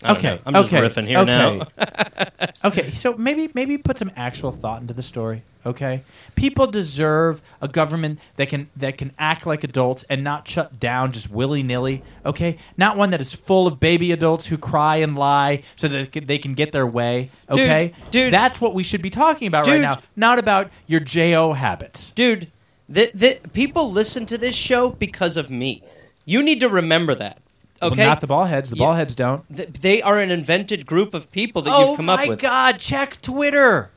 I 0.03 0.07
don't 0.09 0.17
okay, 0.17 0.35
know. 0.35 0.41
I'm 0.45 0.53
just 0.53 0.73
okay, 0.73 0.87
riffing 0.87 1.07
here 1.07 1.17
okay. 1.19 1.25
now. 1.25 2.47
okay, 2.65 2.91
so 2.91 3.15
maybe 3.15 3.49
maybe 3.55 3.79
put 3.79 3.97
some 3.97 4.11
actual 4.15 4.51
thought 4.51 4.81
into 4.81 4.93
the 4.93 5.01
story. 5.01 5.41
Okay, 5.65 6.03
people 6.35 6.67
deserve 6.67 7.41
a 7.61 7.67
government 7.67 8.19
that 8.35 8.47
can 8.47 8.69
that 8.75 8.97
can 8.99 9.11
act 9.17 9.47
like 9.47 9.63
adults 9.63 10.03
and 10.03 10.23
not 10.23 10.47
shut 10.47 10.79
down 10.79 11.11
just 11.11 11.31
willy 11.31 11.63
nilly. 11.63 12.03
Okay, 12.25 12.57
not 12.77 12.95
one 12.95 13.09
that 13.09 13.21
is 13.21 13.33
full 13.33 13.65
of 13.65 13.79
baby 13.79 14.11
adults 14.11 14.45
who 14.45 14.57
cry 14.57 14.97
and 14.97 15.17
lie 15.17 15.63
so 15.75 15.87
that 15.87 16.11
they 16.11 16.37
can, 16.37 16.53
get 16.53 16.71
their 16.71 16.87
way. 16.87 17.31
Okay, 17.49 17.93
dude. 18.11 18.31
that's 18.31 18.61
what 18.61 18.75
we 18.75 18.83
should 18.83 19.01
be 19.01 19.09
talking 19.09 19.47
about 19.47 19.65
right 19.65 19.81
now, 19.81 19.99
not 20.15 20.37
about 20.37 20.69
your 20.85 20.99
jo 20.99 21.53
habits. 21.53 22.11
Dude, 22.11 22.51
the, 22.87 23.11
the, 23.13 23.39
people 23.51 23.91
listen 23.91 24.25
to 24.27 24.37
this 24.37 24.55
show 24.55 24.91
because 24.91 25.37
of 25.37 25.49
me. 25.49 25.83
You 26.23 26.41
need 26.43 26.59
to 26.61 26.69
remember 26.69 27.15
that. 27.15 27.39
Well, 27.81 27.91
Okay? 27.91 28.05
not 28.05 28.21
the 28.21 28.27
ball 28.27 28.45
heads. 28.45 28.69
The 28.69 28.75
Yeah. 28.77 28.85
ball 28.85 28.93
heads 28.93 29.15
don't. 29.15 29.43
Th- 29.55 29.69
they 29.69 30.01
are 30.01 30.19
an 30.19 30.31
invented 30.31 30.85
group 30.85 31.13
of 31.13 31.31
people 31.31 31.61
that 31.63 31.73
oh 31.73 31.89
you've 31.89 31.97
come 31.97 32.09
up 32.09 32.19
with. 32.19 32.29
Oh 32.29 32.31
my. 32.31 32.35
God! 32.37 32.79
Check 32.79 33.21
Twitter. 33.21 33.89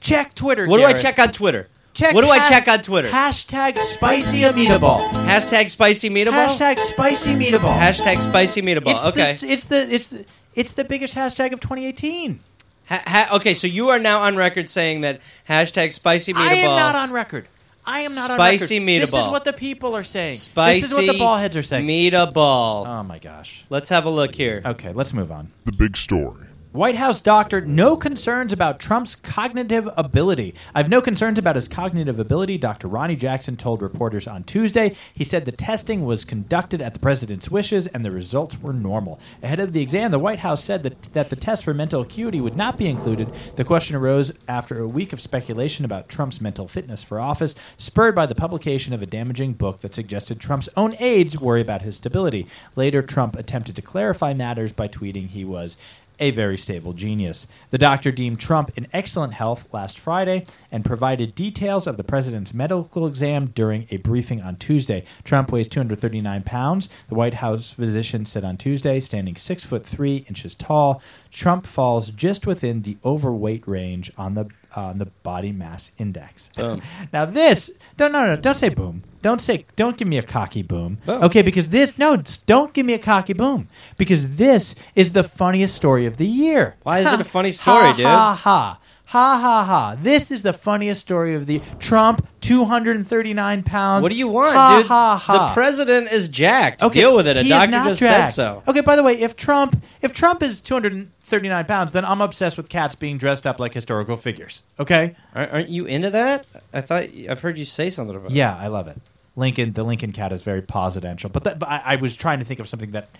Check 0.00 0.34
Twitter. 0.34 0.66
What 0.66 0.78
do 0.78 0.84
I 0.84 0.92
check 0.94 1.18
on 1.18 1.32
Twitter? 1.32 1.68
Check 1.94 2.14
what 2.14 2.20
do 2.22 2.28
I 2.30 2.46
check 2.48 2.68
on 2.68 2.80
Twitter? 2.82 3.08
Hashtag 3.08 3.78
spicy 3.78 4.42
meatball. 4.42 5.08
Hashtag 5.10 5.70
spicy 5.70 6.10
meatball. 6.10 6.32
Hashtag 6.58 6.78
spicy 6.78 7.32
meatball. 7.32 7.78
Hashtag 7.78 8.20
spicy 8.20 8.60
meatball. 8.60 8.90
It's 8.90 9.04
okay. 9.06 9.36
The, 9.36 9.46
it's 9.50 9.64
the 9.64 9.94
it's 9.94 10.08
the 10.08 10.24
it's 10.54 10.72
the 10.72 10.84
biggest 10.84 11.14
hashtag 11.14 11.52
of 11.52 11.60
2018. 11.60 12.40
Ha- 12.88 13.02
ha- 13.06 13.28
okay, 13.36 13.52
so 13.54 13.66
you 13.66 13.88
are 13.88 13.98
now 13.98 14.20
on 14.22 14.36
record 14.36 14.68
saying 14.68 15.00
that 15.00 15.20
hashtag 15.48 15.92
spicy 15.92 16.34
meatball. 16.34 16.48
I 16.48 16.54
am 16.54 16.76
not 16.76 16.94
on 16.94 17.12
record. 17.12 17.48
I 17.86 18.00
am 18.00 18.14
not 18.14 18.30
Spicy 18.32 18.78
on 18.78 18.86
record. 18.86 19.02
This 19.02 19.14
is 19.14 19.28
what 19.28 19.44
the 19.44 19.52
people 19.52 19.96
are 19.96 20.04
saying. 20.04 20.36
Spicy 20.36 20.80
this 20.80 20.90
is 20.90 20.96
what 20.96 21.06
the 21.06 21.18
ball 21.18 21.36
heads 21.36 21.56
are 21.56 21.62
saying. 21.62 21.86
Meatball. 21.86 22.86
oh 22.86 23.02
my 23.04 23.18
gosh. 23.18 23.64
Let's 23.70 23.88
have 23.90 24.04
a 24.04 24.10
look 24.10 24.34
here. 24.34 24.62
Okay, 24.64 24.92
let's 24.92 25.12
move 25.12 25.30
on. 25.30 25.50
The 25.64 25.72
big 25.72 25.96
story. 25.96 26.46
White 26.76 26.96
House 26.96 27.22
doctor, 27.22 27.62
no 27.62 27.96
concerns 27.96 28.52
about 28.52 28.78
Trump's 28.78 29.14
cognitive 29.14 29.88
ability. 29.96 30.54
I 30.74 30.80
have 30.80 30.90
no 30.90 31.00
concerns 31.00 31.38
about 31.38 31.56
his 31.56 31.68
cognitive 31.68 32.20
ability, 32.20 32.58
Dr. 32.58 32.86
Ronny 32.86 33.16
Jackson 33.16 33.56
told 33.56 33.80
reporters 33.80 34.26
on 34.26 34.44
Tuesday. 34.44 34.94
He 35.14 35.24
said 35.24 35.46
the 35.46 35.52
testing 35.52 36.04
was 36.04 36.26
conducted 36.26 36.82
at 36.82 36.92
the 36.92 37.00
president's 37.00 37.50
wishes 37.50 37.86
and 37.86 38.04
the 38.04 38.10
results 38.10 38.60
were 38.60 38.74
normal. 38.74 39.18
Ahead 39.42 39.58
of 39.58 39.72
the 39.72 39.80
exam, 39.80 40.10
the 40.10 40.18
White 40.18 40.40
House 40.40 40.62
said 40.62 40.82
that, 40.82 41.02
that 41.14 41.30
the 41.30 41.36
test 41.36 41.64
for 41.64 41.72
mental 41.72 42.02
acuity 42.02 42.42
would 42.42 42.58
not 42.58 42.76
be 42.76 42.88
included. 42.88 43.32
The 43.56 43.64
question 43.64 43.96
arose 43.96 44.32
after 44.46 44.78
a 44.78 44.86
week 44.86 45.14
of 45.14 45.20
speculation 45.22 45.86
about 45.86 46.10
Trump's 46.10 46.42
mental 46.42 46.68
fitness 46.68 47.02
for 47.02 47.18
office, 47.18 47.54
spurred 47.78 48.14
by 48.14 48.26
the 48.26 48.34
publication 48.34 48.92
of 48.92 49.00
a 49.00 49.06
damaging 49.06 49.54
book 49.54 49.78
that 49.78 49.94
suggested 49.94 50.40
Trump's 50.40 50.68
own 50.76 50.94
aides 50.98 51.40
worry 51.40 51.62
about 51.62 51.80
his 51.80 51.96
stability. 51.96 52.46
Later, 52.74 53.00
Trump 53.00 53.34
attempted 53.34 53.76
to 53.76 53.82
clarify 53.82 54.34
matters 54.34 54.74
by 54.74 54.88
tweeting 54.88 55.28
he 55.28 55.42
was 55.42 55.78
a 56.18 56.30
very 56.30 56.56
stable 56.56 56.92
genius. 56.92 57.46
The 57.70 57.78
doctor 57.78 58.10
deemed 58.10 58.40
Trump 58.40 58.70
in 58.76 58.86
excellent 58.92 59.34
health 59.34 59.66
last 59.72 59.98
Friday 59.98 60.46
and 60.70 60.84
provided 60.84 61.34
details 61.34 61.86
of 61.86 61.96
the 61.96 62.04
president's 62.04 62.54
medical 62.54 63.06
exam 63.06 63.46
during 63.54 63.86
a 63.90 63.98
briefing 63.98 64.40
on 64.40 64.56
Tuesday. 64.56 65.04
Trump 65.24 65.52
weighs 65.52 65.68
239 65.68 66.42
pounds. 66.42 66.88
The 67.08 67.14
White 67.14 67.34
House 67.34 67.70
physician 67.70 68.24
said 68.24 68.44
on 68.44 68.56
Tuesday, 68.56 69.00
standing 69.00 69.36
six 69.36 69.64
foot 69.64 69.86
three 69.86 70.24
inches 70.28 70.54
tall, 70.54 71.02
Trump 71.30 71.66
falls 71.66 72.10
just 72.10 72.46
within 72.46 72.82
the 72.82 72.96
overweight 73.04 73.66
range 73.66 74.10
on 74.16 74.34
the 74.34 74.48
on 74.76 74.98
the 74.98 75.06
body 75.06 75.52
mass 75.52 75.90
index. 75.98 76.50
Boom. 76.56 76.82
now 77.12 77.24
this 77.24 77.70
don't 77.96 78.12
no 78.12 78.26
no 78.26 78.36
don't 78.36 78.56
say 78.56 78.68
boom. 78.68 79.02
Don't 79.22 79.40
say 79.40 79.66
don't 79.74 79.96
give 79.96 80.06
me 80.06 80.18
a 80.18 80.22
cocky 80.22 80.62
boom. 80.62 80.98
Boom. 81.06 81.22
Okay, 81.24 81.42
because 81.42 81.70
this 81.70 81.98
no 81.98 82.22
don't 82.46 82.72
give 82.72 82.86
me 82.86 82.92
a 82.92 82.98
cocky 82.98 83.32
boom 83.32 83.68
because 83.96 84.36
this 84.36 84.74
is 84.94 85.12
the 85.12 85.24
funniest 85.24 85.74
story 85.74 86.06
of 86.06 86.16
the 86.16 86.26
year. 86.26 86.76
Why 86.82 87.00
is 87.00 87.12
it 87.12 87.20
a 87.20 87.24
funny 87.36 87.50
story, 87.50 87.86
ha, 87.86 87.94
dude? 87.96 88.06
Ha 88.06 88.34
ha 88.34 88.80
ha 89.06 89.38
ha 89.38 89.64
ha! 89.64 89.96
This 90.00 90.30
is 90.30 90.42
the 90.42 90.52
funniest 90.52 91.00
story 91.00 91.34
of 91.34 91.46
the 91.46 91.62
Trump, 91.78 92.26
two 92.46 92.64
hundred 92.64 92.96
and 92.96 93.06
thirty 93.06 93.34
nine 93.34 93.62
pounds. 93.62 94.02
What 94.02 94.10
do 94.12 94.16
you 94.16 94.28
want, 94.28 94.54
ha, 94.54 94.78
dude? 94.78 94.86
Ha 94.86 95.16
ha! 95.16 95.48
The 95.48 95.54
president 95.54 96.10
is 96.12 96.28
jacked. 96.28 96.82
Okay, 96.82 97.00
Deal 97.00 97.14
with 97.16 97.26
it. 97.26 97.36
A 97.36 97.42
he 97.42 97.48
is 97.48 97.50
doctor 97.50 97.70
not 97.70 97.86
just 97.86 98.00
jacked. 98.00 98.34
said 98.34 98.42
so. 98.42 98.62
Okay, 98.68 98.80
by 98.80 98.96
the 98.96 99.02
way, 99.02 99.20
if 99.20 99.36
Trump 99.36 99.82
if 100.02 100.12
Trump 100.12 100.42
is 100.42 100.60
two 100.60 100.74
hundred 100.74 100.92
and 100.92 101.10
thirty 101.22 101.48
nine 101.48 101.64
pounds, 101.64 101.92
then 101.92 102.04
I'm 102.04 102.20
obsessed 102.20 102.56
with 102.56 102.68
cats 102.68 102.94
being 102.94 103.18
dressed 103.18 103.46
up 103.46 103.58
like 103.58 103.74
historical 103.74 104.16
figures. 104.16 104.62
Okay. 104.78 105.16
Aren't 105.34 105.52
aren't 105.52 105.68
you 105.68 105.86
into 105.86 106.10
that? 106.10 106.46
I 106.72 106.80
thought 106.80 107.04
I've 107.28 107.40
heard 107.40 107.58
you 107.58 107.64
say 107.64 107.90
something 107.90 108.16
about. 108.16 108.30
it. 108.30 108.34
Yeah, 108.34 108.56
I 108.56 108.68
love 108.68 108.88
it. 108.88 108.96
Lincoln, 109.38 109.74
the 109.74 109.82
Lincoln 109.84 110.12
cat 110.12 110.32
is 110.32 110.42
very 110.42 110.62
presidential, 110.62 111.28
but, 111.28 111.44
that, 111.44 111.58
but 111.58 111.68
I, 111.68 111.82
I 111.84 111.96
was 111.96 112.16
trying 112.16 112.38
to 112.38 112.44
think 112.46 112.58
of 112.58 112.68
something 112.68 112.92
that 112.92 113.10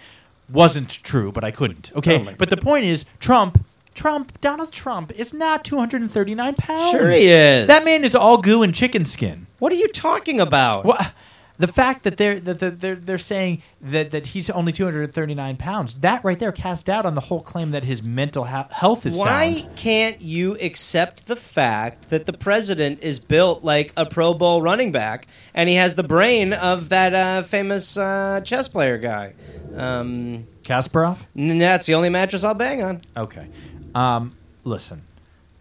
wasn't 0.49 0.89
true, 0.89 1.31
but 1.31 1.45
I 1.45 1.51
couldn't. 1.51 1.91
Okay, 1.95 2.19
Oh 2.27 2.35
but 2.39 2.49
the 2.49 2.57
point 2.57 2.87
is, 2.87 3.05
Trump, 3.21 3.63
Trump, 3.97 4.41
Donald 4.41 4.73
Trump 4.73 5.11
is 5.13 5.33
not 5.35 5.65
239 5.65 6.55
pounds. 6.55 6.91
Sure 6.93 7.11
he 7.11 7.27
is. 7.29 7.67
That 7.67 7.85
man 7.85 8.05
is 8.05 8.15
all 8.15 8.39
goo 8.39 8.63
and 8.63 8.75
chicken 8.75 9.05
skin. 9.05 9.47
What 9.59 9.73
are 9.73 9.77
you 9.77 9.89
talking 9.89 10.39
about? 10.41 10.85
What? 10.85 11.13
The 11.59 11.67
fact 11.69 12.05
that 12.05 12.19
they're 12.19 12.39
that 12.41 12.59
that 12.61 12.81
they're 12.81 12.97
they're 12.97 13.17
saying 13.17 13.63
that 13.81 14.11
that 14.11 14.27
he's 14.27 14.51
only 14.51 14.73
239 14.73 15.57
pounds, 15.57 15.95
that 16.01 16.23
right 16.23 16.39
there 16.39 16.53
casts 16.53 16.83
doubt 16.83 17.07
on 17.07 17.15
the 17.15 17.23
whole 17.23 17.41
claim 17.41 17.71
that 17.71 17.83
his 17.83 18.03
mental 18.03 18.45
ha- 18.45 18.69
health 18.71 19.07
is 19.07 19.17
Why 19.17 19.55
sound. 19.55 19.75
can't 19.75 20.21
you 20.21 20.59
accept 20.61 21.25
the 21.29 21.35
fact 21.37 22.11
that 22.11 22.27
the 22.27 22.35
president 22.35 22.99
is 23.03 23.19
built 23.21 23.65
like 23.65 23.95
a 23.97 24.05
Pro 24.05 24.35
Bowl 24.35 24.61
running 24.61 24.93
back 24.93 25.27
and 25.55 25.67
he 25.71 25.77
has 25.77 25.95
the 25.95 26.03
brain 26.03 26.53
of 26.53 26.91
that 26.91 27.15
uh, 27.15 27.43
famous 27.43 27.97
uh, 27.97 28.43
chess 28.45 28.69
player 28.69 28.99
guy? 28.99 29.33
Um, 29.75 30.47
Kasparov? 30.63 31.21
n- 31.35 31.57
that's 31.59 31.87
the 31.87 31.95
only 31.95 32.11
mattress 32.11 32.45
I'll 32.45 32.53
bang 32.53 32.83
on. 32.83 33.01
Okay. 33.17 33.49
Um, 33.97 34.37
listen, 34.65 35.03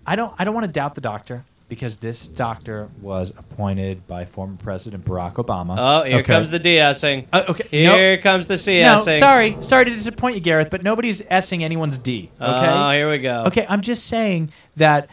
I 0.06 0.16
don't. 0.16 0.34
I 0.38 0.44
don't 0.44 0.54
want 0.54 0.66
to 0.66 0.72
doubt 0.72 0.96
the 0.96 1.02
doctor 1.02 1.46
because 1.70 1.98
this 1.98 2.28
doctor 2.28 2.90
was 3.02 3.32
appointed 3.32 4.06
by 4.08 4.26
former 4.26 4.56
President 4.58 5.04
Barack 5.06 5.34
Obama. 5.36 5.76
Oh, 5.80 6.04
here 6.04 6.18
Okay. 6.18 6.34
comes 6.34 6.52
the 6.52 6.60
DSing. 6.60 7.26
Uh, 7.34 7.44
okay. 7.50 7.68
Here 7.72 8.18
comes 8.18 8.48
the 8.48 8.54
No, 8.84 9.02
sorry, 9.20 9.58
sorry 9.62 9.86
to 9.86 9.92
disappoint 9.92 10.36
you, 10.36 10.42
Gareth, 10.42 10.70
but 10.70 10.84
nobody's 10.84 11.22
essing 11.22 11.64
anyone's 11.64 11.98
D. 11.98 12.30
Okay. 12.40 12.70
Oh, 12.70 12.92
here 12.92 13.10
we 13.10 13.20
go. 13.20 13.44
Okay, 13.48 13.66
I'm 13.68 13.82
just 13.82 14.06
saying 14.06 14.52
that 14.76 15.10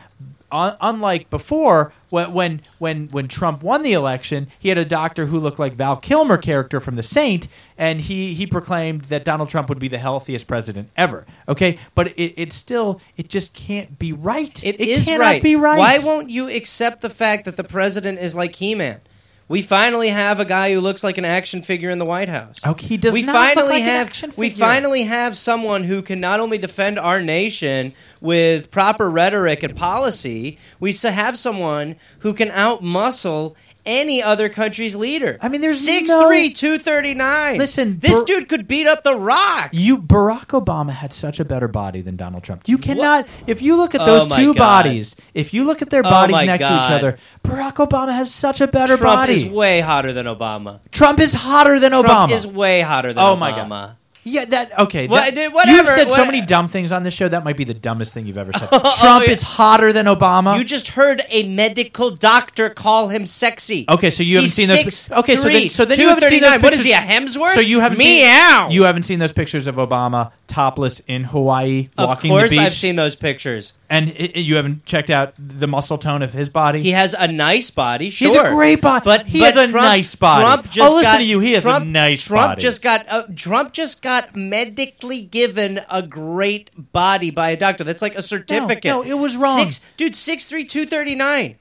un- 0.53 0.77
unlike 0.81 1.31
before, 1.31 1.93
when, 2.11 2.61
when 2.79 3.09
when 3.09 3.27
Trump 3.27 3.63
won 3.63 3.83
the 3.83 3.95
election, 3.95 4.49
he 4.59 4.69
had 4.69 4.79
a 4.79 4.85
doctor 4.85 5.27
who 5.27 5.41
looked 5.41 5.59
like 5.59 5.75
Val 5.75 5.97
Kilmer 5.97 6.37
character 6.37 6.79
from 6.79 6.97
The 6.97 7.03
Saint, 7.03 7.49
and 7.79 8.03
he 8.03 8.35
he 8.35 8.47
proclaimed 8.47 9.03
that 9.07 9.25
Donald 9.25 9.49
Trump 9.49 9.69
would 9.69 9.79
be 9.79 9.89
the 9.89 9.99
healthiest 9.99 10.47
president 10.47 10.91
ever. 10.97 11.27
Okay, 11.49 11.79
but 11.95 12.09
it, 12.19 12.35
it 12.37 12.53
still 12.53 13.01
it 13.17 13.29
just 13.29 13.55
can't 13.55 13.99
be 13.99 14.13
right. 14.13 14.63
It 14.63 14.79
is 14.79 15.07
cannot 15.07 15.25
right. 15.25 15.43
be 15.43 15.57
right. 15.57 15.79
Why 15.79 15.99
won't 15.99 16.29
you 16.29 16.49
accept 16.49 17.01
the 17.01 17.11
fact 17.11 17.47
that 17.47 17.57
the 17.57 17.65
president 17.65 18.19
is 18.19 18.35
like 18.35 18.57
He-Man? 18.57 19.01
We 19.49 19.63
finally 19.63 20.09
have 20.09 20.41
a 20.41 20.45
guy 20.45 20.73
who 20.73 20.81
looks 20.81 21.05
like 21.05 21.19
an 21.19 21.25
action 21.25 21.63
figure 21.63 21.91
in 21.91 21.99
the 21.99 22.05
White 22.05 22.29
House. 22.29 22.65
Okay, 22.67 22.87
he 22.87 22.97
does 22.97 23.13
we 23.13 23.23
not 23.23 23.35
look 23.35 23.55
finally 23.57 23.69
like 23.75 23.83
an 23.83 23.89
have 23.89 24.07
action 24.07 24.33
we 24.37 24.51
finally 24.51 25.03
have 25.05 25.37
someone 25.37 25.85
who 25.85 26.01
can 26.03 26.21
not 26.21 26.41
only 26.41 26.59
defend 26.59 26.99
our 26.99 27.21
nation 27.21 27.93
with 28.21 28.71
proper 28.71 29.11
rhetoric 29.11 29.63
and 29.63 29.77
policy, 29.77 30.59
we 30.81 30.93
have 30.93 31.37
someone 31.37 31.97
who 32.21 32.33
can 32.33 32.49
outmuscle 32.49 33.55
any 33.85 34.23
other 34.23 34.49
country's 34.49 34.95
leader. 34.95 35.39
I 35.41 35.49
mean, 35.49 35.61
there's 35.61 35.81
six 35.85 36.09
no- 36.09 36.27
three, 36.27 36.51
two 36.51 36.79
thirty 36.79 37.15
nine. 37.15 37.59
Listen, 37.59 37.99
this 37.99 38.13
Bar- 38.13 38.25
dude 38.25 38.49
could 38.49 38.69
beat 38.69 38.87
up 38.87 39.03
the 39.05 39.15
Rock. 39.17 39.71
You 39.73 39.99
Barack 39.99 40.47
Obama 40.49 40.91
had 40.91 41.13
such 41.13 41.41
a 41.41 41.45
better 41.45 41.69
body 41.69 42.01
than 42.01 42.17
Donald 42.17 42.43
Trump. 42.45 42.63
You 42.67 42.79
cannot 42.79 43.27
if 43.47 43.61
you 43.63 43.77
look 43.77 43.95
at 43.95 44.01
Oh 44.03 44.05
those 44.07 44.29
my 44.29 44.37
two 44.37 44.55
God. 44.55 44.85
bodies, 44.85 45.17
if 45.35 45.53
you 45.55 45.65
look 45.65 45.83
at 45.83 45.91
their 45.91 46.05
Oh 46.07 46.11
bodies 46.11 46.33
my 46.35 46.45
next 46.47 46.65
to 46.67 46.73
each 46.85 46.91
other, 46.91 47.19
Barack 47.45 47.75
Obama 47.75 48.15
has 48.15 48.33
such 48.33 48.61
a 48.61 48.67
better 48.67 48.97
Trump 48.97 49.21
body. 49.21 49.35
is 49.35 49.45
way 49.47 49.81
hotter 49.81 50.13
than 50.13 50.27
Obama. 50.27 50.81
Trump 50.91 51.19
is 51.21 51.33
hotter 51.35 51.79
than 51.81 51.91
Trump 51.91 52.07
Obama. 52.07 52.31
is 52.33 52.47
way 52.47 52.81
hotter 52.83 53.13
than 53.13 53.23
Oh 53.23 53.35
Obama. 53.37 53.39
my 53.39 53.51
God. 53.51 53.97
Yeah, 54.25 54.45
that 54.47 54.79
okay. 54.79 55.07
What- 55.09 55.25
that- 55.25 55.35
dude, 55.35 55.53
whatever, 55.53 55.77
You've 55.77 55.87
said 55.89 56.11
so 56.11 56.25
many 56.25 56.41
dumb 56.45 56.69
things 56.69 56.93
on 56.93 57.03
this 57.03 57.15
show. 57.15 57.29
That 57.29 57.45
might 57.45 57.57
be 57.57 57.65
the 57.65 57.75
dumbest 57.75 58.15
thing 58.15 58.27
you've 58.27 58.39
ever 58.39 58.53
said. 58.53 58.69
Oh, 58.73 58.97
Trump 59.01 59.27
yeah. 59.27 59.33
is 59.33 59.43
hotter 59.43 59.93
than 59.93 60.07
Obama. 60.07 60.59
You 60.59 60.65
just 60.65 60.89
heard 60.89 61.23
a 61.29 61.49
medical 61.49 62.11
doctor 62.11 62.69
call 62.71 63.09
him 63.09 63.27
sexy. 63.27 63.85
Okay, 63.89 64.11
so 64.11 64.23
you 64.23 64.37
haven't 64.37 64.51
seen 64.51 64.69
those. 64.69 64.81
six, 64.97 65.13
Okay, 65.13 65.37
so 65.37 65.49
then 65.49 65.69
so 65.71 65.85
then 65.85 65.99
you 66.01 66.09
haven't 66.09 66.29
seen 66.29 66.41
those 66.41 66.51
239. 66.59 66.63
What 66.63 66.73
is 66.73 66.79
pictures- 66.79 66.87
he, 66.87 66.93
a 66.93 67.47
Hemsworth? 67.49 67.55
So 67.55 67.61
you 67.61 67.81
haven't 67.81 67.99
Meow. 67.99 68.67
seen 68.69 68.75
you 68.75 68.83
haven't 68.85 69.03
seen 69.05 69.19
those 69.19 69.33
pictures 69.33 69.67
of 69.67 69.77
Obama 69.77 70.33
topless 70.47 71.01
in 71.07 71.25
Hawaii 71.25 71.89
of 71.97 72.09
walking 72.09 72.31
course, 72.31 72.45
the 72.45 72.49
beach, 72.51 72.59
Of 72.59 72.63
course 72.65 72.67
I've 72.75 72.79
seen 72.79 72.97
those 72.97 73.15
pictures. 73.17 73.73
and 73.89 74.11
i 74.11 74.31
i- 74.35 74.39
you 74.39 74.57
haven't 74.57 74.85
checked 74.85 75.09
out 75.09 75.33
the 75.39 75.67
muscle 75.67 75.97
tone 75.97 76.21
of 76.23 76.33
his 76.35 76.49
body. 76.51 76.83
He 76.83 76.91
has 76.91 77.15
a 77.19 77.27
nice 77.27 77.71
body. 77.71 78.11
Sure, 78.11 78.29
He's 78.29 78.37
a 78.37 78.51
great 78.51 78.83
body. 78.83 79.03
but 79.05 79.27
He 79.27 79.39
but 79.41 79.55
has 79.55 79.69
a 79.69 79.71
Trump, 79.71 79.87
nice 79.87 80.15
body. 80.15 80.45
Trump 80.45 80.71
just 80.71 80.91
Oh, 80.91 80.95
listen 80.97 81.13
got, 81.13 81.19
to 81.19 81.25
you, 81.25 81.41
he 81.41 81.53
has 81.53 81.65
a 81.65 81.69
Trump, 81.71 81.87
nice 81.87 82.25
Trump 82.27 82.51
body. 82.51 82.61
just 82.63 82.83
got 82.83 83.07
uh, 83.09 83.23
Trump 83.35 83.73
just 83.73 84.03
got 84.03 84.12
medically 84.37 85.21
given 85.23 85.81
a 85.91 86.03
great 86.03 86.71
body 86.93 87.31
by 87.31 87.51
a 87.51 87.57
doctor. 87.57 87.85
That's 87.85 88.03
like 88.03 88.15
a 88.15 88.23
certificate. 88.23 88.85
no, 88.85 89.03
it 89.03 89.15
was 89.15 89.37
wrong. 89.37 89.71
Six, 89.71 89.85
dude, 89.97 90.15
six 90.17 90.45
three 90.47 90.65
two 90.65 90.87
thirty 90.87 91.15
nine. 91.15 91.57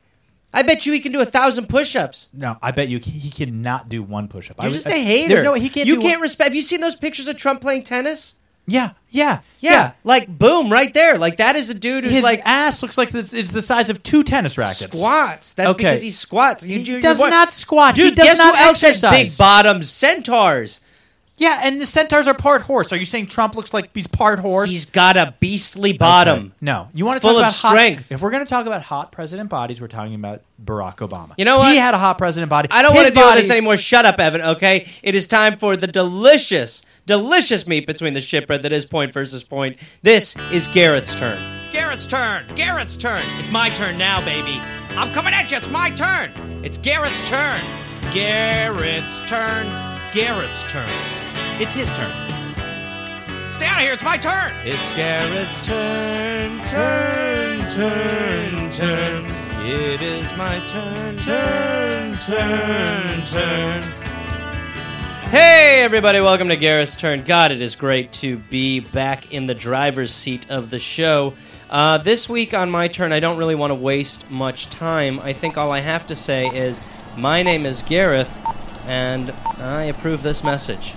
I 0.54 0.64
bet 0.64 0.86
you 0.86 0.92
he 0.92 1.00
can 1.00 1.14
do 1.14 1.22
a 1.22 1.26
thousand 1.26 1.70
push-ups. 1.70 2.28
no, 2.34 2.58
I 2.62 2.72
bet 2.72 2.90
you 2.90 3.00
he 3.00 3.12
he 3.12 3.30
cannot 3.32 3.88
do 3.90 4.04
one 4.04 4.28
push-up. 4.28 4.58
You're 4.60 4.66
was- 4.72 4.84
just 4.84 4.88
I- 4.88 4.98
a 5.00 5.04
hater. 5.04 5.28
There's 5.30 5.44
no 5.46 5.54
he 5.54 5.70
can't. 5.70 5.88
You 5.88 5.96
can't 6.00 6.16
One, 6.16 6.22
respect. 6.22 6.48
Have 6.50 6.56
you 6.56 6.62
seen 6.62 6.82
those 6.82 6.96
pictures 6.96 7.28
of 7.28 7.38
Trump 7.38 7.62
playing 7.62 7.84
tennis? 7.84 8.36
yeah, 8.68 8.92
yeah, 9.10 9.40
Yeah, 9.60 9.94
like 10.06 10.28
boom, 10.28 10.72
right 10.72 10.94
there. 10.94 11.18
Like 11.18 11.38
that 11.38 11.56
is 11.58 11.70
a 11.70 11.74
dude 11.74 12.04
who's 12.06 12.14
His 12.14 12.24
like 12.24 12.42
ass 12.46 12.82
looks 12.82 12.98
like 12.98 13.10
this. 13.10 13.34
It's 13.34 13.52
the 13.52 13.62
size 13.62 13.90
of 13.90 14.02
two 14.04 14.24
tennis 14.24 14.58
rackets. 14.58 14.96
squats. 14.98 15.54
That's 15.54 15.70
Okay. 15.72 15.78
because 15.84 16.02
he 16.02 16.12
squats. 16.12 16.64
You, 16.64 16.80
He 16.80 16.84
you- 16.96 17.02
does 17.02 17.20
not 17.20 17.52
squat. 17.52 17.98
He 17.98 18.04
Dude, 18.04 18.16
does 18.16 18.26
guess 18.28 18.38
not 18.38 18.56
who 18.58 18.64
else 18.64 18.82
has 18.82 19.02
big 19.02 19.38
bottoms? 19.38 19.90
Centaurs. 19.90 20.80
Yeah, 21.42 21.62
and 21.64 21.82
the 21.82 21.88
centaurs 21.88 22.28
are 22.28 22.36
part 22.36 22.62
horse. 22.62 22.94
Are 22.94 22.98
you 22.98 23.06
saying 23.06 23.26
Trump 23.26 23.56
looks 23.56 23.74
like 23.74 23.90
he's 23.96 24.06
part 24.06 24.38
horse? 24.38 24.70
He's 24.70 24.86
got 24.86 25.18
a 25.18 25.34
beastly 25.40 25.92
bottom. 25.94 26.38
Okay. 26.40 26.52
No, 26.62 26.88
you 26.94 27.04
want 27.04 27.18
to 27.18 27.22
Full 27.22 27.32
talk 27.32 27.38
of 27.38 27.42
about 27.42 27.54
hot- 27.56 27.72
strength. 27.72 28.12
if 28.12 28.22
we're 28.22 28.30
going 28.30 28.46
to 28.46 28.50
talk 28.50 28.68
about 28.68 28.84
hot 28.84 29.12
president 29.12 29.50
bodies, 29.50 29.82
we're 29.82 29.88
talking 29.88 30.14
about 30.14 30.44
Barack 30.64 30.98
Obama. 30.98 31.34
You 31.38 31.46
know 31.46 31.58
what? 31.58 31.72
He 31.72 31.78
had 31.80 31.96
a 31.96 31.98
hot 31.98 32.20
president 32.20 32.52
body. 32.52 32.68
I 32.70 32.84
don't 32.84 32.92
His 32.92 32.98
want 32.98 33.08
to 33.08 33.14
deal 33.16 33.24
body- 33.24 33.38
with 33.40 33.46
this 33.46 33.52
anymore. 33.52 33.78
Shut 33.78 34.06
up, 34.06 34.20
Evan. 34.20 34.42
Okay, 34.42 34.88
it 35.02 35.16
is 35.16 35.26
time 35.26 35.58
for 35.58 35.76
the 35.76 35.88
delicious, 35.88 36.84
delicious 37.08 37.66
meat 37.66 37.88
between 37.88 38.14
the 38.14 38.20
shitbread 38.20 38.62
that 38.62 38.72
is 38.72 38.86
point 38.86 39.12
versus 39.12 39.42
point. 39.42 39.78
This 40.04 40.36
is 40.52 40.68
Garrett's 40.68 41.16
turn. 41.16 41.40
Garrett's 41.72 42.06
turn. 42.06 42.46
Garrett's 42.54 42.98
turn. 42.98 43.24
It's 43.40 43.50
my 43.50 43.72
turn 43.72 43.98
now, 43.98 44.24
baby. 44.24 44.60
I'm 44.96 45.12
coming 45.12 45.34
at 45.34 45.50
you. 45.50 45.58
It's 45.58 45.70
my 45.70 45.90
turn. 45.90 46.32
It's 46.64 46.78
Garrett's 46.78 47.28
turn. 47.28 47.62
Garrett's 48.14 49.20
turn. 49.28 49.66
Garrett's 50.14 50.62
turn. 50.64 50.88
It's 51.64 51.76
his 51.76 51.90
turn. 51.92 52.12
Stay 53.54 53.68
out 53.68 53.78
of 53.78 53.84
here. 53.84 53.94
It's 53.94 54.02
my 54.02 54.18
turn. 54.18 54.52
It's 54.66 54.92
Garrett's 54.94 55.64
turn, 55.64 56.66
turn, 56.66 57.70
turn, 57.70 58.72
turn. 58.72 59.26
It 59.64 60.02
is 60.02 60.34
my 60.34 60.58
turn, 60.66 61.20
turn, 61.20 62.18
turn, 62.18 63.26
turn. 63.28 63.84
Hey, 65.30 65.84
everybody, 65.84 66.20
welcome 66.20 66.50
to 66.50 66.56
Garrett's 66.56 66.96
Turn. 66.96 67.24
God, 67.24 67.52
it 67.52 67.62
is 67.62 67.76
great 67.76 68.12
to 68.14 68.38
be 68.38 68.80
back 68.80 69.32
in 69.32 69.46
the 69.46 69.54
driver's 69.54 70.12
seat 70.12 70.50
of 70.50 70.72
the 70.72 70.80
show. 70.80 71.36
Uh, 71.70 72.00
this 72.00 72.28
week 72.28 72.56
on 72.56 72.72
my 72.72 72.88
turn, 72.88 73.14
I 73.14 73.20
don't 73.20 73.38
really 73.38 73.54
want 73.54 73.70
to 73.70 73.76
waste 73.76 74.32
much 74.32 74.72
time. 74.72 75.20
I 75.20 75.34
think 75.34 75.60
all 75.60 75.72
I 75.72 75.82
have 75.82 76.08
to 76.08 76.16
say 76.16 76.48
is 76.48 76.82
my 77.16 77.44
name 77.44 77.68
is 77.68 77.84
Gareth, 77.84 78.36
and 78.88 79.30
I 79.60 79.84
approve 79.84 80.24
this 80.24 80.44
message. 80.44 80.96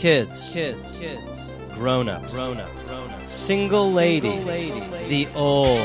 Kids, 0.00 0.54
kids, 0.54 0.98
kids, 0.98 1.50
grown-ups, 1.74 2.32
grown-ups, 2.34 2.88
grown-ups, 2.88 3.28
single 3.28 3.92
ladies, 3.92 4.42
the 5.10 5.28
old 5.34 5.76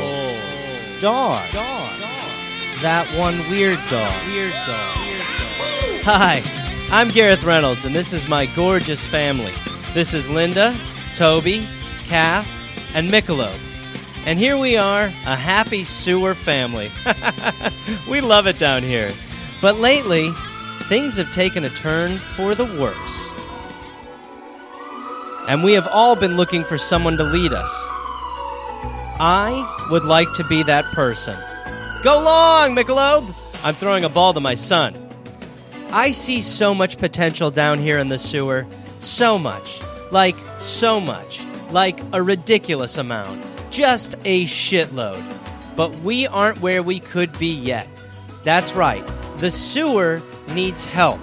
dog, 1.01 1.45
that 2.81 3.05
one 3.17 3.37
weird 3.51 3.77
dog, 3.89 4.25
weird 4.27 4.53
dog. 4.53 4.95
Hi, 6.05 6.41
I'm 6.89 7.09
Gareth 7.09 7.43
Reynolds, 7.43 7.83
and 7.83 7.93
this 7.93 8.13
is 8.13 8.25
my 8.25 8.45
gorgeous 8.55 9.05
family. 9.05 9.51
This 9.93 10.13
is 10.13 10.29
Linda, 10.29 10.73
Toby, 11.13 11.67
Kath, 12.05 12.47
and 12.95 13.09
Michelob. 13.09 13.59
And 14.25 14.39
here 14.39 14.57
we 14.57 14.77
are, 14.77 15.07
a 15.25 15.35
happy 15.35 15.83
sewer 15.83 16.35
family. 16.35 16.89
we 18.09 18.21
love 18.21 18.47
it 18.47 18.57
down 18.57 18.81
here. 18.81 19.11
But 19.61 19.75
lately, 19.75 20.29
things 20.83 21.17
have 21.17 21.33
taken 21.33 21.65
a 21.65 21.69
turn 21.69 22.17
for 22.17 22.55
the 22.55 22.63
worse. 22.79 23.24
And 25.47 25.63
we 25.63 25.73
have 25.73 25.87
all 25.87 26.15
been 26.15 26.37
looking 26.37 26.63
for 26.63 26.77
someone 26.77 27.17
to 27.17 27.23
lead 27.23 27.53
us. 27.53 27.71
I 29.19 29.87
would 29.89 30.03
like 30.03 30.33
to 30.33 30.43
be 30.43 30.63
that 30.63 30.85
person. 30.85 31.37
Go 32.03 32.21
long, 32.21 32.75
Michelob! 32.75 33.33
I'm 33.63 33.73
throwing 33.73 34.03
a 34.03 34.09
ball 34.09 34.33
to 34.33 34.39
my 34.39 34.55
son. 34.55 34.95
I 35.91 36.11
see 36.11 36.41
so 36.41 36.75
much 36.75 36.97
potential 36.97 37.51
down 37.51 37.79
here 37.79 37.99
in 37.99 38.09
the 38.09 38.17
sewer. 38.17 38.65
So 38.99 39.39
much. 39.39 39.81
Like, 40.11 40.35
so 40.59 40.99
much. 40.99 41.45
Like, 41.71 41.99
a 42.11 42.21
ridiculous 42.21 42.97
amount. 42.97 43.45
Just 43.71 44.15
a 44.25 44.45
shitload. 44.45 45.23
But 45.75 45.95
we 45.97 46.27
aren't 46.27 46.59
where 46.61 46.83
we 46.83 46.99
could 46.99 47.37
be 47.39 47.53
yet. 47.53 47.87
That's 48.43 48.73
right. 48.73 49.03
The 49.37 49.51
sewer 49.51 50.21
needs 50.53 50.85
help. 50.85 51.19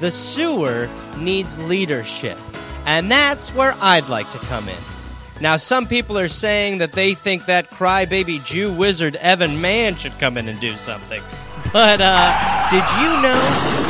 The 0.00 0.10
sewer 0.10 0.88
needs 1.18 1.58
leadership. 1.58 2.38
And 2.86 3.10
that's 3.10 3.54
where 3.54 3.74
I'd 3.80 4.08
like 4.08 4.30
to 4.32 4.38
come 4.38 4.68
in. 4.68 4.76
Now, 5.40 5.56
some 5.56 5.86
people 5.86 6.16
are 6.18 6.28
saying 6.28 6.78
that 6.78 6.92
they 6.92 7.14
think 7.14 7.46
that 7.46 7.70
crybaby 7.70 8.44
Jew 8.44 8.72
wizard 8.72 9.16
Evan 9.16 9.60
Mann 9.60 9.96
should 9.96 10.12
come 10.20 10.36
in 10.36 10.48
and 10.48 10.60
do 10.60 10.72
something. 10.72 11.20
But 11.72 12.00
uh, 12.00 12.68
did 12.70 12.84
you 13.00 13.08
know 13.22 13.40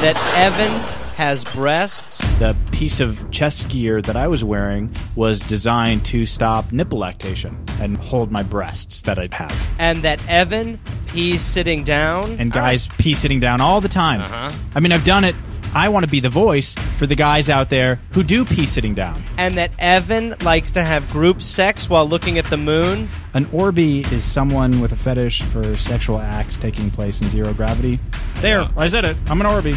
that 0.01 0.17
Evan 0.37 0.71
has 1.15 1.45
breasts, 1.45 2.19
The 2.41 2.57
piece 2.73 2.99
of 2.99 3.31
chest 3.31 3.69
gear 3.69 4.03
that 4.03 4.17
I 4.17 4.27
was 4.27 4.43
wearing 4.43 4.93
was 5.15 5.39
designed 5.39 6.05
to 6.07 6.27
stop 6.27 6.73
nipple 6.73 6.99
lactation 6.99 7.63
and 7.81 7.97
hold 7.99 8.33
my 8.33 8.43
breasts 8.43 9.03
that 9.03 9.17
I'd 9.19 9.33
have. 9.35 9.55
and 9.79 10.03
that 10.03 10.27
Evan 10.29 10.81
pees 11.07 11.41
sitting 11.41 11.85
down. 11.85 12.33
And 12.41 12.51
guys 12.51 12.89
pee 12.99 13.15
sitting 13.15 13.39
down 13.39 13.61
all 13.61 13.81
the 13.81 13.89
time. 13.89 14.23
Uh-huh. 14.23 14.51
I 14.75 14.81
mean, 14.81 14.91
I've 14.91 15.05
done 15.05 15.23
it. 15.25 15.37
I 15.75 15.89
want 15.89 16.05
to 16.05 16.11
be 16.11 16.21
the 16.21 16.29
voice 16.31 16.75
for 16.99 17.07
the 17.07 17.17
guys 17.17 17.49
out 17.49 17.69
there 17.69 18.01
who 18.13 18.23
do 18.23 18.45
pee 18.45 18.65
sitting 18.67 18.95
down. 18.95 19.25
and 19.37 19.57
that 19.57 19.73
Evan 19.79 20.35
likes 20.43 20.71
to 20.73 20.85
have 20.85 21.09
group 21.11 21.43
sex 21.43 21.89
while 21.91 22.09
looking 22.09 22.39
at 22.39 22.45
the 22.47 22.57
moon. 22.57 23.09
An 23.35 23.47
Orby 23.47 24.11
is 24.13 24.25
someone 24.25 24.81
with 24.81 24.93
a 24.93 24.97
fetish 24.97 25.43
for 25.43 25.77
sexual 25.77 26.21
acts 26.21 26.57
taking 26.57 26.91
place 26.91 27.21
in 27.21 27.29
zero 27.31 27.53
gravity. 27.53 27.99
There, 28.37 28.69
I 28.77 28.87
said 28.87 29.05
it. 29.05 29.17
I'm 29.27 29.41
an 29.41 29.47
Orby. 29.49 29.77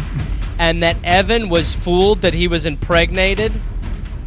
and 0.58 0.82
that 0.82 0.96
Evan 1.04 1.48
was 1.48 1.74
fooled 1.74 2.20
that 2.22 2.34
he 2.34 2.46
was 2.48 2.64
impregnated 2.66 3.52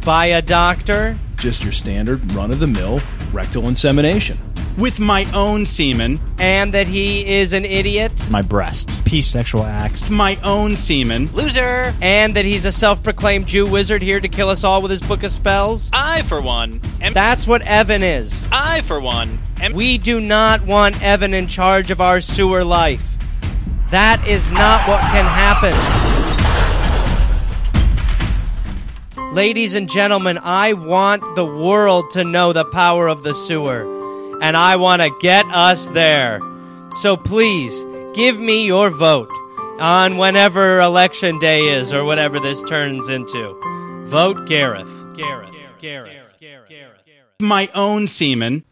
by 0.04 0.26
a 0.26 0.42
doctor. 0.42 1.18
Just 1.36 1.62
your 1.64 1.72
standard 1.72 2.32
run 2.32 2.50
of 2.50 2.60
the 2.60 2.66
mill 2.66 3.00
rectal 3.32 3.66
insemination. 3.68 4.38
With 4.78 4.98
my 4.98 5.24
own 5.32 5.66
semen. 5.66 6.18
and 6.38 6.72
that 6.74 6.86
he 6.88 7.26
is 7.26 7.52
an 7.52 7.64
idiot, 7.64 8.10
My 8.30 8.40
breasts. 8.42 9.02
Pee 9.02 9.20
sexual 9.22 9.64
acts. 9.64 10.08
My 10.08 10.36
own 10.42 10.76
semen. 10.76 11.28
Loser. 11.34 11.94
and 12.00 12.34
that 12.34 12.44
he's 12.44 12.64
a 12.64 12.72
self 12.72 13.02
proclaimed 13.02 13.46
Jew 13.46 13.66
wizard 13.66 14.00
here 14.02 14.18
to 14.18 14.28
kill 14.28 14.48
us 14.48 14.64
all 14.64 14.80
with 14.80 14.90
his 14.90 15.02
book 15.02 15.22
of 15.22 15.30
spells. 15.30 15.90
I, 15.92 16.22
for 16.22 16.40
one, 16.40 16.80
am. 17.00 17.12
That's 17.12 17.46
what 17.46 17.60
Evan 17.62 18.02
is. 18.02 18.46
I, 18.50 18.80
for 18.82 18.98
one, 18.98 19.38
am. 19.60 19.72
We 19.74 19.98
do 19.98 20.20
not 20.20 20.64
want 20.66 21.00
Evan 21.02 21.34
in 21.34 21.48
charge 21.48 21.90
of 21.90 22.00
our 22.00 22.20
sewer 22.20 22.64
life. 22.64 23.18
That 23.90 24.26
is 24.26 24.50
not 24.50 24.88
what 24.88 25.02
can 25.02 25.26
happen. 25.26 25.76
Ladies 29.34 29.74
and 29.74 29.88
gentlemen, 29.88 30.38
I 30.42 30.72
want 30.74 31.36
the 31.36 31.44
world 31.44 32.10
to 32.12 32.24
know 32.24 32.52
the 32.52 32.64
power 32.66 33.08
of 33.08 33.22
the 33.22 33.32
sewer, 33.34 33.91
and 34.42 34.56
I 34.56 34.76
want 34.76 35.00
to 35.00 35.10
get 35.20 35.46
us 35.46 35.88
there. 35.88 36.40
So 36.96 37.16
please, 37.16 37.86
give 38.12 38.38
me 38.38 38.66
your 38.66 38.90
vote 38.90 39.30
on 39.80 40.18
whenever 40.18 40.80
election 40.80 41.38
day 41.38 41.68
is 41.68 41.92
or 41.92 42.04
whatever 42.04 42.38
this 42.40 42.62
turns 42.64 43.08
into. 43.08 43.58
Vote 44.04 44.46
Gareth. 44.46 44.90
Gareth. 45.14 45.50
Gareth. 45.78 45.78
Gareth. 45.80 46.38
Gareth. 46.38 46.68
Gareth. 46.68 47.40
My 47.40 47.70
own 47.74 48.08
semen. 48.08 48.64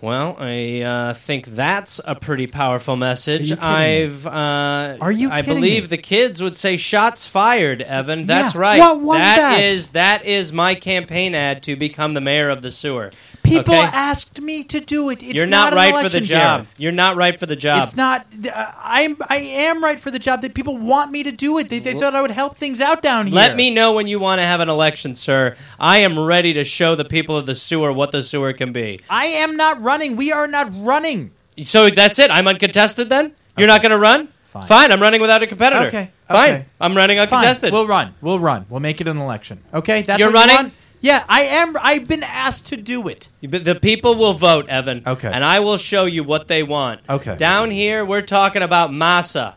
Well, 0.00 0.36
I 0.38 0.80
uh, 0.82 1.14
think 1.14 1.46
that's 1.46 2.00
a 2.04 2.14
pretty 2.14 2.46
powerful 2.46 2.94
message. 2.94 3.50
I've, 3.58 4.26
uh, 4.28 4.96
Are 5.00 5.10
you 5.10 5.28
I 5.30 5.40
kidding 5.42 5.54
believe 5.56 5.82
me? 5.84 5.86
the 5.88 5.96
kids 5.98 6.40
would 6.40 6.56
say 6.56 6.76
"shots 6.76 7.26
fired." 7.26 7.82
Evan, 7.82 8.24
that's 8.26 8.54
Yeah, 8.54 8.60
right. 8.60 8.78
what 8.78 9.00
was 9.00 9.18
that? 9.18 9.60
is 9.60 9.90
that 9.90 10.24
is 10.24 10.52
my 10.52 10.76
campaign 10.76 11.34
ad 11.34 11.64
to 11.64 11.74
become 11.74 12.14
the 12.14 12.20
mayor 12.20 12.48
of 12.48 12.62
the 12.62 12.70
sewer. 12.70 13.10
People 13.42 13.74
Okay? 13.74 13.82
asked 13.92 14.40
me 14.42 14.62
to 14.64 14.78
do 14.78 15.08
it. 15.08 15.22
It's 15.22 15.32
You're 15.34 15.46
not, 15.46 15.72
an 15.72 15.78
right 15.78 15.94
for 15.94 16.08
the 16.10 16.18
election, 16.18 16.24
job. 16.24 16.66
You're 16.76 16.92
not 16.92 17.16
right 17.16 17.38
for 17.40 17.46
the 17.46 17.56
job. 17.56 17.84
It's 17.84 17.96
not. 17.96 18.26
Uh, 18.44 18.72
I'm. 18.84 19.16
I 19.28 19.36
am 19.36 19.82
right 19.82 19.98
for 19.98 20.10
the 20.10 20.18
job. 20.18 20.42
That 20.42 20.54
people 20.54 20.76
want 20.76 21.10
me 21.10 21.22
to 21.22 21.32
do 21.32 21.58
it. 21.58 21.70
They, 21.70 21.78
they 21.78 21.94
thought 21.94 22.14
I 22.14 22.20
would 22.20 22.30
help 22.30 22.56
things 22.56 22.80
out 22.80 23.00
down 23.00 23.26
here. 23.26 23.34
Let 23.34 23.56
me 23.56 23.70
know 23.72 23.94
when 23.94 24.06
you 24.06 24.20
want 24.20 24.40
to 24.40 24.44
have 24.44 24.60
an 24.60 24.68
election, 24.68 25.14
sir. 25.16 25.56
I 25.80 25.98
am 25.98 26.18
ready 26.20 26.52
to 26.54 26.62
show 26.64 26.94
the 26.94 27.06
people 27.06 27.36
of 27.38 27.46
the 27.46 27.54
sewer 27.54 27.90
what 27.92 28.12
the 28.12 28.22
sewer 28.22 28.52
can 28.52 28.72
be. 28.72 29.00
I 29.08 29.24
am 29.26 29.56
not 29.56 29.80
running. 29.88 30.16
We 30.16 30.32
are 30.32 30.46
not 30.46 30.68
running. 30.90 31.30
So 31.64 31.90
that's 31.90 32.18
it. 32.18 32.30
I'm 32.30 32.46
uncontested 32.46 33.08
then? 33.08 33.32
You're 33.56 33.72
not 33.74 33.82
going 33.82 33.90
to 33.90 33.98
run? 33.98 34.28
Fine. 34.66 34.92
I'm 34.92 35.00
running 35.00 35.20
without 35.20 35.42
a 35.42 35.46
competitor. 35.46 35.86
Okay, 35.88 36.10
Fine. 36.26 36.50
okay. 36.54 36.64
I'm 36.80 36.96
running 36.96 37.16
Fine. 37.18 37.28
uncontested. 37.28 37.72
We'll 37.72 37.86
run. 37.86 38.14
We'll 38.20 38.40
run. 38.40 38.66
We'll 38.68 38.80
make 38.80 39.00
it 39.00 39.08
an 39.08 39.18
election. 39.18 39.62
Okay. 39.72 40.02
That's 40.02 40.18
You're 40.18 40.32
what 40.32 40.46
you 40.46 40.52
running? 40.52 40.56
want? 40.56 40.74
Yeah, 41.00 41.24
I 41.28 41.42
am. 41.42 41.76
I've 41.80 42.08
been 42.08 42.24
asked 42.24 42.66
to 42.66 42.76
do 42.76 43.06
it. 43.08 43.28
But 43.42 43.64
the 43.64 43.76
people 43.76 44.16
will 44.16 44.34
vote, 44.34 44.68
Evan. 44.68 45.02
Okay. 45.06 45.30
And 45.32 45.44
I 45.44 45.60
will 45.60 45.76
show 45.76 46.06
you 46.06 46.24
what 46.24 46.48
they 46.48 46.62
want. 46.64 47.00
Okay. 47.08 47.36
Down 47.36 47.70
here, 47.70 48.04
we're 48.04 48.22
talking 48.22 48.62
about 48.62 48.92
massa. 48.92 49.56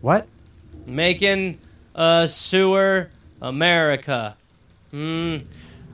What? 0.00 0.26
Making 0.86 1.60
a 1.94 2.26
sewer 2.28 3.10
America. 3.40 4.36
Mm. 4.92 5.44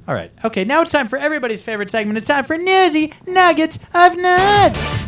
All 0.06 0.14
right. 0.14 0.30
Okay. 0.44 0.64
Now 0.64 0.82
it's 0.82 0.92
time 0.92 1.08
for 1.08 1.18
everybody's 1.18 1.62
favorite 1.62 1.90
segment. 1.90 2.18
It's 2.18 2.26
time 2.26 2.44
for 2.44 2.58
newsy 2.58 3.12
nuggets 3.26 3.78
of 3.94 4.16
nuts. 4.16 4.98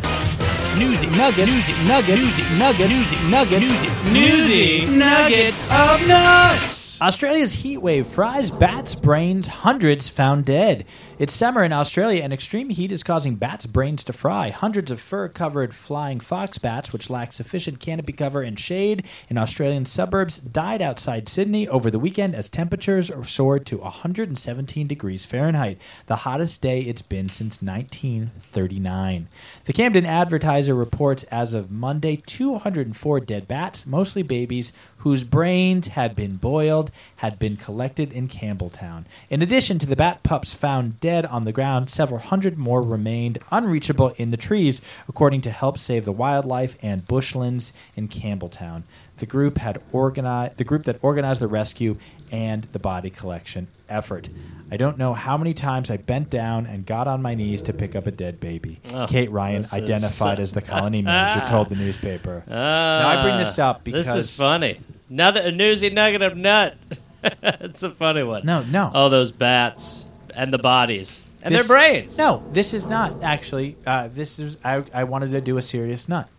Newsy 0.77 1.07
nuggets. 1.17 1.51
Newsy 1.51 1.73
nuggets. 1.87 2.21
Newsy 2.21 2.57
nuggets. 2.57 2.91
Newsy 2.91 3.29
nuggets. 3.29 4.11
Newsy, 4.11 4.85
nuggets 4.85 5.71
of 5.71 6.07
nuts. 6.07 7.01
Australia's 7.01 7.53
heat 7.53 7.77
wave 7.77 8.07
fries 8.07 8.49
bats' 8.51 8.95
brains. 8.95 9.47
Hundreds 9.47 10.07
found 10.09 10.45
dead. 10.45 10.85
It's 11.19 11.33
summer 11.33 11.63
in 11.63 11.73
Australia, 11.73 12.21
and 12.21 12.31
extreme 12.31 12.69
heat 12.69 12.91
is 12.91 13.01
causing 13.01 13.37
bats' 13.37 13.65
brains 13.65 14.03
to 14.03 14.13
fry. 14.13 14.51
Hundreds 14.51 14.91
of 14.91 15.01
fur-covered 15.01 15.73
flying 15.73 16.19
fox 16.19 16.59
bats, 16.59 16.93
which 16.93 17.09
lack 17.09 17.33
sufficient 17.33 17.79
canopy 17.79 18.13
cover 18.13 18.43
and 18.43 18.59
shade 18.59 19.03
in 19.27 19.39
Australian 19.39 19.87
suburbs, 19.87 20.37
died 20.37 20.79
outside 20.79 21.27
Sydney 21.27 21.67
over 21.67 21.89
the 21.89 21.97
weekend 21.97 22.35
as 22.35 22.47
temperatures 22.49 23.09
soared 23.23 23.65
to 23.65 23.77
117 23.77 24.85
degrees 24.85 25.25
Fahrenheit, 25.25 25.79
the 26.05 26.17
hottest 26.17 26.61
day 26.61 26.81
it's 26.81 27.01
been 27.01 27.29
since 27.29 27.63
1939. 27.63 29.27
The 29.65 29.73
Camden 29.73 30.05
Advertiser 30.05 30.75
reports 30.75 31.23
as 31.23 31.55
of 31.55 31.71
Monday 31.71 32.17
204 32.27 33.21
dead 33.21 33.47
bats, 33.47 33.87
mostly 33.87 34.21
babies, 34.21 34.71
whose 34.97 35.23
brains 35.23 35.87
had 35.87 36.15
been 36.15 36.35
boiled, 36.35 36.91
had 37.17 37.39
been 37.39 37.57
collected 37.57 38.13
in 38.13 38.27
Campbelltown. 38.27 39.05
In 39.31 39.41
addition 39.41 39.79
to 39.79 39.87
the 39.87 39.95
bat 39.95 40.21
pups 40.21 40.53
found 40.53 40.99
dead 41.07 41.25
on 41.25 41.45
the 41.45 41.53
ground, 41.53 41.89
several 41.89 42.19
hundred 42.19 42.57
more 42.57 42.81
remained 42.81 43.39
unreachable 43.49 44.09
in 44.17 44.31
the 44.31 44.35
trees, 44.35 44.81
according 45.07 45.39
to 45.39 45.49
Help 45.49 45.77
Save 45.79 46.03
the 46.03 46.11
Wildlife 46.11 46.75
and 46.81 47.05
Bushlands 47.07 47.71
in 47.95 48.09
Campbelltown. 48.09 48.83
The 49.15 49.25
group 49.25 49.57
had 49.57 49.81
organized 49.93 50.57
the 50.57 50.65
group 50.65 50.83
that 50.83 50.99
organized 51.01 51.39
the 51.39 51.47
rescue 51.47 51.95
and 52.29 52.67
the 52.73 52.79
body 52.79 53.09
collection 53.09 53.67
effort. 53.87 54.27
I 54.69 54.75
don't 54.75 54.97
know 54.97 55.13
how 55.13 55.37
many 55.37 55.53
times 55.53 55.89
I 55.89 55.95
bent 55.95 56.29
down 56.29 56.65
and 56.65 56.85
got 56.85 57.07
on 57.07 57.21
my 57.21 57.35
knees 57.35 57.61
to 57.63 57.73
pick 57.73 57.95
up 57.95 58.05
a 58.05 58.11
dead 58.11 58.41
baby. 58.41 58.81
Oh, 58.93 59.07
Kate 59.07 59.31
Ryan, 59.31 59.63
identified 59.71 60.41
as 60.41 60.51
the 60.51 60.61
colony 60.61 61.01
manager, 61.03 61.47
told 61.47 61.69
the 61.69 61.75
newspaper. 61.75 62.43
now 62.49 63.07
I 63.07 63.21
bring 63.23 63.37
this 63.37 63.57
up 63.57 63.85
because 63.85 64.09
Ah, 64.09 64.15
This 64.15 64.25
is 64.25 64.35
funny. 64.35 64.81
Another 65.09 65.39
a 65.39 65.51
newsy 65.53 65.89
nugget 65.89 66.21
of 66.21 66.35
nut. 66.35 66.75
it's 67.23 67.81
a 67.81 67.91
funny 67.91 68.23
one. 68.23 68.45
No, 68.45 68.61
no. 68.63 68.91
All 68.93 69.09
those 69.09 69.31
bats 69.31 70.03
and 70.37 70.53
the 70.53 70.57
bodies 70.57 71.21
and 71.43 71.53
This- 71.53 71.67
their 71.67 71.75
brains. 71.77 72.17
No, 72.17 72.43
this 72.53 72.73
is 72.73 72.87
not 72.87 73.21
actually. 73.23 73.75
Uh, 73.85 74.07
this 74.13 74.39
is. 74.39 74.57
I, 74.63 74.83
I 74.93 75.03
wanted 75.03 75.31
to 75.31 75.41
do 75.41 75.57
a 75.57 75.61
serious 75.61 76.07
nut. 76.07 76.29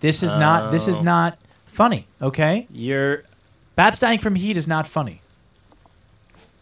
This 0.00 0.22
is 0.22 0.32
not. 0.32 0.70
This 0.72 0.86
is 0.88 0.98
Oh. 0.98 1.02
not 1.02 1.38
funny. 1.66 2.06
Okay, 2.20 2.66
You're 2.70 3.22
bats 3.76 3.98
dying 3.98 4.18
from 4.18 4.34
heat 4.34 4.56
is 4.56 4.68
not 4.68 4.86
funny. 4.86 5.20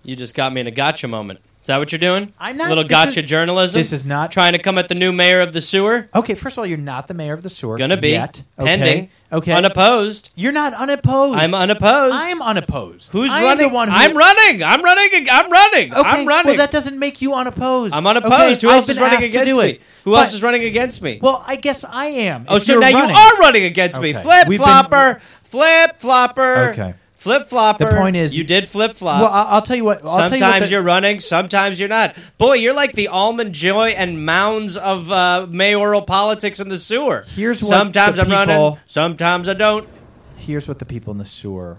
you 0.05 0.17
just 0.17 0.35
got 0.35 0.53
me 0.53 0.61
in 0.61 0.67
a 0.67 0.71
gotcha 0.71 1.07
moment. 1.09 1.41
Is 1.63 1.69
that 1.69 1.79
what 1.79 1.93
you're 1.93 2.01
doing? 2.01 2.33
I'm 2.41 2.57
not- 2.57 2.71
Little 2.71 2.83
this 2.83 2.91
gotcha 2.91 3.23
is- 3.23 3.31
journalism. 3.31 3.81
this 3.81 3.93
is 3.93 4.05
not- 4.05 4.33
trying 4.33 4.53
to 4.53 4.59
come 4.59 4.79
at 4.79 4.89
the 4.89 4.97
new 4.97 5.13
mayor 5.13 5.41
of 5.41 5.53
the 5.53 5.61
sewer. 5.61 6.09
Okay, 6.13 6.35
first 6.35 6.55
of 6.55 6.59
all, 6.59 6.67
you're 6.67 6.77
not 6.77 7.07
the 7.07 7.15
mayor 7.15 7.35
of 7.35 7.45
the 7.45 7.51
sewer. 7.51 7.79
Gonna 7.79 7.97
be 7.97 8.11
yet. 8.11 8.43
Okay. 8.59 8.67
pending. 8.67 9.09
Okay, 9.33 9.53
Unopposed. 9.53 10.31
You're 10.35 10.51
not 10.53 10.75
unopposed. 10.75 11.39
I'm 11.39 11.55
unopposed. 11.55 12.15
I'm 12.17 12.43
unopposed. 12.43 13.11
Who's 13.13 13.31
I'm 13.33 13.45
running? 13.45 13.69
The 13.69 13.73
one 13.75 13.89
who, 13.89 13.95
I'm 13.95 14.15
running. 14.17 14.63
I'm 14.65 14.83
running. 14.83 15.29
I'm 15.31 15.51
running. 15.53 15.93
Okay, 15.95 16.01
I'm 16.11 16.27
running. 16.27 16.47
Well, 16.49 16.57
that 16.57 16.73
doesn't 16.73 16.99
make 16.99 17.23
you 17.23 17.33
unopposed. 17.35 17.95
I'm 17.95 18.07
unopposed. 18.09 18.59
Okay, 18.59 18.67
Who 18.67 18.69
I've 18.69 18.75
else 18.79 18.89
is 18.89 18.97
been 18.97 19.03
running 19.05 19.19
asked 19.19 19.23
to 19.23 19.29
against 19.31 19.47
do 19.49 19.59
me? 19.59 19.69
it. 19.71 19.81
Who 20.05 20.11
But- 20.11 20.17
else 20.19 20.35
is 20.35 20.43
running 20.43 20.65
against 20.65 21.01
me? 21.01 21.21
Well, 21.23 21.45
I 21.47 21.55
guess 21.57 21.85
I 21.89 22.07
am. 22.07 22.45
oh, 22.49 22.57
If 22.57 22.65
so 22.65 22.73
you're 22.73 22.81
now 22.83 22.91
running. 22.93 23.11
you 23.11 23.17
are 23.17 23.37
running 23.39 23.65
against 23.65 24.01
me. 24.01 24.11
Okay. 24.15 24.23
Flip 24.23 24.49
We've 24.49 24.59
been- 24.59 24.67
flopper. 24.67 25.21
Flip 25.45 25.95
flopper. 26.01 26.71
Okay. 26.73 26.95
Flip 27.23 27.47
flopper. 27.49 27.89
The 27.89 27.97
point 27.97 28.17
is- 28.17 28.37
you 28.37 28.43
did 28.43 28.67
flip 28.69 28.97
flop. 28.97 29.23
Well, 29.23 29.31
I- 29.33 29.45
I'll 29.55 29.63
tell 29.63 29.77
you 29.77 29.85
what. 29.85 29.99
I'll 30.05 30.17
tell 30.17 30.17
you 30.27 30.31
what 30.33 30.39
sometimes 30.41 30.65
the- 30.65 30.71
you're 30.73 30.83
running, 30.83 31.21
sometimes 31.21 31.79
you're 31.79 31.89
not. 31.89 32.17
Boy, 32.37 32.55
you're 32.55 32.75
like 32.75 32.95
the 32.95 33.07
almond 33.09 33.53
joy 33.55 33.91
and 33.91 34.27
mounds 34.27 34.77
of 34.77 35.11
uh, 35.13 35.47
mayoral 35.49 36.03
politics 36.03 36.59
in 36.59 36.69
the 36.69 36.79
sewer. 36.79 37.25
Here's 37.29 37.63
what 37.63 37.69
sometimes 37.71 38.19
I'm 38.19 38.29
running, 38.29 38.77
sometimes 38.87 39.49
I 39.49 39.55
don't. 39.55 39.89
here's 40.37 40.67
what 40.67 40.81
the 40.81 40.85
people 40.85 41.13
in 41.13 41.19
the 41.19 41.25
sewer 41.25 41.79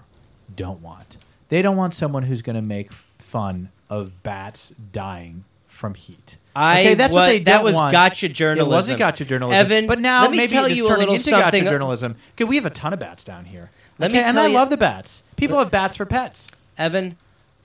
don't 0.56 0.80
want. 0.80 1.18
They 1.50 1.60
don't 1.60 1.76
want 1.76 1.92
someone 1.92 2.22
who's 2.22 2.40
going 2.40 2.56
to 2.56 2.62
make 2.62 2.90
fun 3.18 3.68
of 3.90 4.22
bats 4.22 4.72
dying 4.92 5.44
from 5.66 5.94
heat. 5.94 6.38
I 6.56 6.80
okay, 6.80 6.94
that's 6.94 7.12
what 7.12 7.20
wa- 7.20 7.26
they 7.26 7.38
that 7.40 7.62
was 7.62 7.74
want. 7.74 7.92
gotcha 7.92 8.28
journalism. 8.30 8.66
It 8.72 8.74
wasn't 8.74 8.98
gotcha 8.98 9.24
journalism, 9.26 9.60
Evan, 9.60 9.86
But 9.86 10.00
now 10.00 10.22
let 10.22 10.30
me 10.30 10.36
maybe 10.38 10.52
tell 10.52 10.68
you 10.68 10.86
a 10.86 10.88
little 10.88 11.14
into 11.14 11.28
something- 11.28 11.64
gotcha 11.64 11.70
journalism. 11.70 12.16
Okay, 12.32 12.44
we 12.44 12.56
have 12.56 12.64
a 12.64 12.70
ton 12.70 12.94
of 12.94 12.98
bats 13.00 13.24
down 13.24 13.44
here. 13.44 13.70
Let 13.98 14.10
okay, 14.10 14.20
me 14.20 14.24
and 14.24 14.38
I 14.40 14.46
love 14.46 14.70
the 14.70 14.76
bats. 14.76 15.22
People 15.36 15.58
have 15.58 15.70
bats 15.70 15.96
for 15.96 16.06
pets. 16.06 16.48
Evan, 16.78 17.16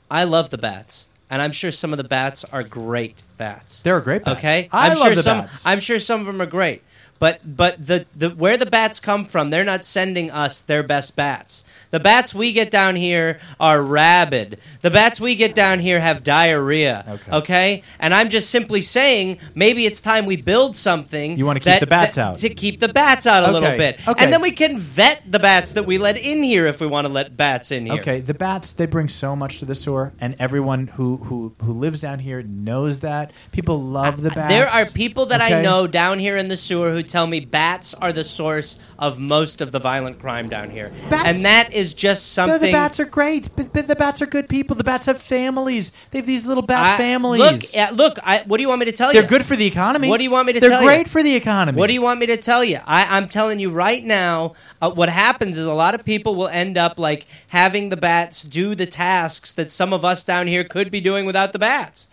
I 0.09 0.23
love 0.23 0.49
the 0.49 0.57
bats, 0.57 1.07
and 1.29 1.41
I'm 1.41 1.51
sure 1.51 1.71
some 1.71 1.91
of 1.93 1.97
the 1.97 2.03
bats 2.03 2.43
are 2.45 2.63
great 2.63 3.23
bats. 3.37 3.81
They're 3.81 3.99
great 4.01 4.23
bats. 4.23 4.39
Okay, 4.39 4.69
I 4.71 4.91
am 4.91 4.97
love 4.97 5.07
sure 5.07 5.15
the 5.15 5.23
some. 5.23 5.41
bats. 5.45 5.65
I'm 5.65 5.79
sure 5.79 5.99
some 5.99 6.19
of 6.21 6.27
them 6.27 6.41
are 6.41 6.45
great, 6.45 6.81
but 7.19 7.39
but 7.45 7.85
the 7.85 8.05
the 8.15 8.29
where 8.29 8.57
the 8.57 8.65
bats 8.65 8.99
come 8.99 9.25
from, 9.25 9.49
they're 9.49 9.63
not 9.63 9.85
sending 9.85 10.31
us 10.31 10.61
their 10.61 10.83
best 10.83 11.15
bats. 11.15 11.63
The 11.91 11.99
bats 11.99 12.35
we 12.35 12.51
get 12.53 12.69
down 12.69 12.95
here 12.95 13.39
are 13.59 13.81
rabid. 13.81 14.59
The 14.81 14.91
bats 14.91 15.19
we 15.19 15.33
get 15.33 15.55
down 15.55 15.79
here 15.79 15.99
have 15.99 16.23
diarrhea. 16.23 17.03
Okay. 17.07 17.31
Okay? 17.37 17.83
And 17.99 18.13
I'm 18.13 18.29
just 18.29 18.51
simply 18.51 18.81
saying 18.81 19.39
maybe 19.55 19.87
it's 19.87 19.99
time 19.99 20.27
we 20.27 20.37
build 20.37 20.75
something. 20.75 21.35
You 21.35 21.47
wanna 21.47 21.59
keep 21.59 21.65
that- 21.65 21.79
the 21.79 21.87
bats 21.87 22.15
that- 22.15 22.21
out. 22.21 22.35
To 22.37 22.49
keep 22.49 22.79
the 22.79 22.89
bats 22.89 23.25
out 23.25 23.43
a 23.43 23.47
Okay. 23.47 23.53
little 23.53 23.77
bit. 23.77 23.99
Okay. 24.07 24.23
And 24.23 24.31
then 24.31 24.41
we 24.41 24.51
can 24.51 24.77
vet 24.77 25.23
the 25.31 25.39
bats 25.39 25.73
that 25.73 25.87
we 25.87 25.97
let 25.97 26.15
in 26.15 26.43
here 26.43 26.67
if 26.67 26.79
we 26.79 26.85
want 26.85 27.07
to 27.07 27.11
let 27.13 27.35
bats 27.35 27.71
in 27.71 27.87
here. 27.87 27.95
Okay, 27.95 28.19
the 28.21 28.35
bats 28.35 28.71
they 28.71 28.85
bring 28.85 29.09
so 29.09 29.35
much 29.35 29.57
to 29.57 29.65
the 29.65 29.73
sewer, 29.75 30.13
and 30.21 30.35
everyone 30.37 30.91
who 30.95 31.17
who 31.23 31.53
who 31.63 31.73
lives 31.73 32.01
down 32.01 32.19
here 32.19 32.43
knows 32.43 32.99
that. 32.99 33.31
People 33.51 33.81
love 33.81 34.21
the 34.21 34.29
bats. 34.29 34.49
There 34.49 34.67
are 34.69 34.85
people 34.85 35.25
that 35.27 35.41
I 35.41 35.61
know 35.63 35.87
down 35.87 36.19
here 36.19 36.37
in 36.37 36.49
the 36.49 36.57
sewer 36.57 36.91
who 36.91 37.01
tell 37.09 37.27
me 37.27 37.39
bats 37.39 37.93
are 37.93 38.13
the 38.13 38.23
source 38.23 38.77
of 38.97 39.19
most 39.19 39.59
of 39.61 39.71
the 39.71 39.79
violent 39.79 40.19
crime 40.19 40.47
down 40.47 40.69
here. 40.69 40.93
Bats- 41.09 41.25
and 41.25 41.45
that 41.45 41.73
is 41.73 41.93
just 41.93 42.37
No, 42.37 42.47
something 42.47 42.67
the 42.67 42.71
bats 42.71 42.99
are 42.99 43.05
great. 43.05 43.49
But, 43.55 43.73
but 43.73 43.87
the 43.87 43.95
bats 43.95 44.21
are 44.21 44.25
good 44.25 44.47
people. 44.47 44.75
The 44.75 44.83
bats 44.83 45.07
have 45.07 45.21
families. 45.21 45.91
They 46.11 46.19
have 46.19 46.25
these 46.25 46.45
little 46.45 46.63
bat 46.63 46.95
I- 46.95 46.97
families. 46.97 47.39
Look, 47.39 47.63
uh, 47.75 47.91
look, 47.93 48.19
I, 48.23 48.43
what 48.45 48.57
do 48.57 48.63
you 48.63 48.69
want 48.69 48.79
me 48.79 48.85
to 48.85 48.91
tell 48.91 49.09
you? 49.09 49.13
They're 49.13 49.23
you? 49.23 49.27
good 49.27 49.45
for 49.45 49.55
the 49.55 49.65
economy. 49.65 50.07
What 50.07 50.17
do 50.17 50.23
you 50.23 50.31
want 50.31 50.47
me 50.47 50.53
to 50.53 50.59
They're 50.59 50.69
tell 50.69 50.81
you? 50.81 50.87
great 50.87 51.09
for 51.09 51.21
the 51.23 51.35
economy. 51.35 51.77
What 51.79 51.87
do 51.87 51.93
you 51.93 52.01
want 52.01 52.19
me 52.19 52.27
to 52.27 52.37
tell 52.37 52.63
you? 52.63 52.79
I, 52.85 53.17
I'm 53.17 53.27
telling 53.27 53.59
you 53.59 53.71
right 53.71 54.03
now. 54.03 54.53
Uh, 54.81 54.91
what 54.91 55.09
happens 55.09 55.57
is 55.57 55.65
a 55.65 55.73
lot 55.73 55.95
of 55.95 56.05
people 56.05 56.35
will 56.35 56.47
end 56.47 56.77
up 56.77 56.97
like 56.99 57.25
having 57.49 57.89
the 57.89 57.97
bats 57.97 58.43
do 58.43 58.75
the 58.75 58.85
tasks 58.85 59.51
that 59.53 59.71
some 59.71 59.91
of 59.91 60.05
us 60.05 60.23
down 60.23 60.47
here 60.47 60.63
could 60.63 60.89
be 60.91 61.01
doing 61.01 61.25
without 61.25 61.51
the 61.51 61.59
bats. 61.59 62.07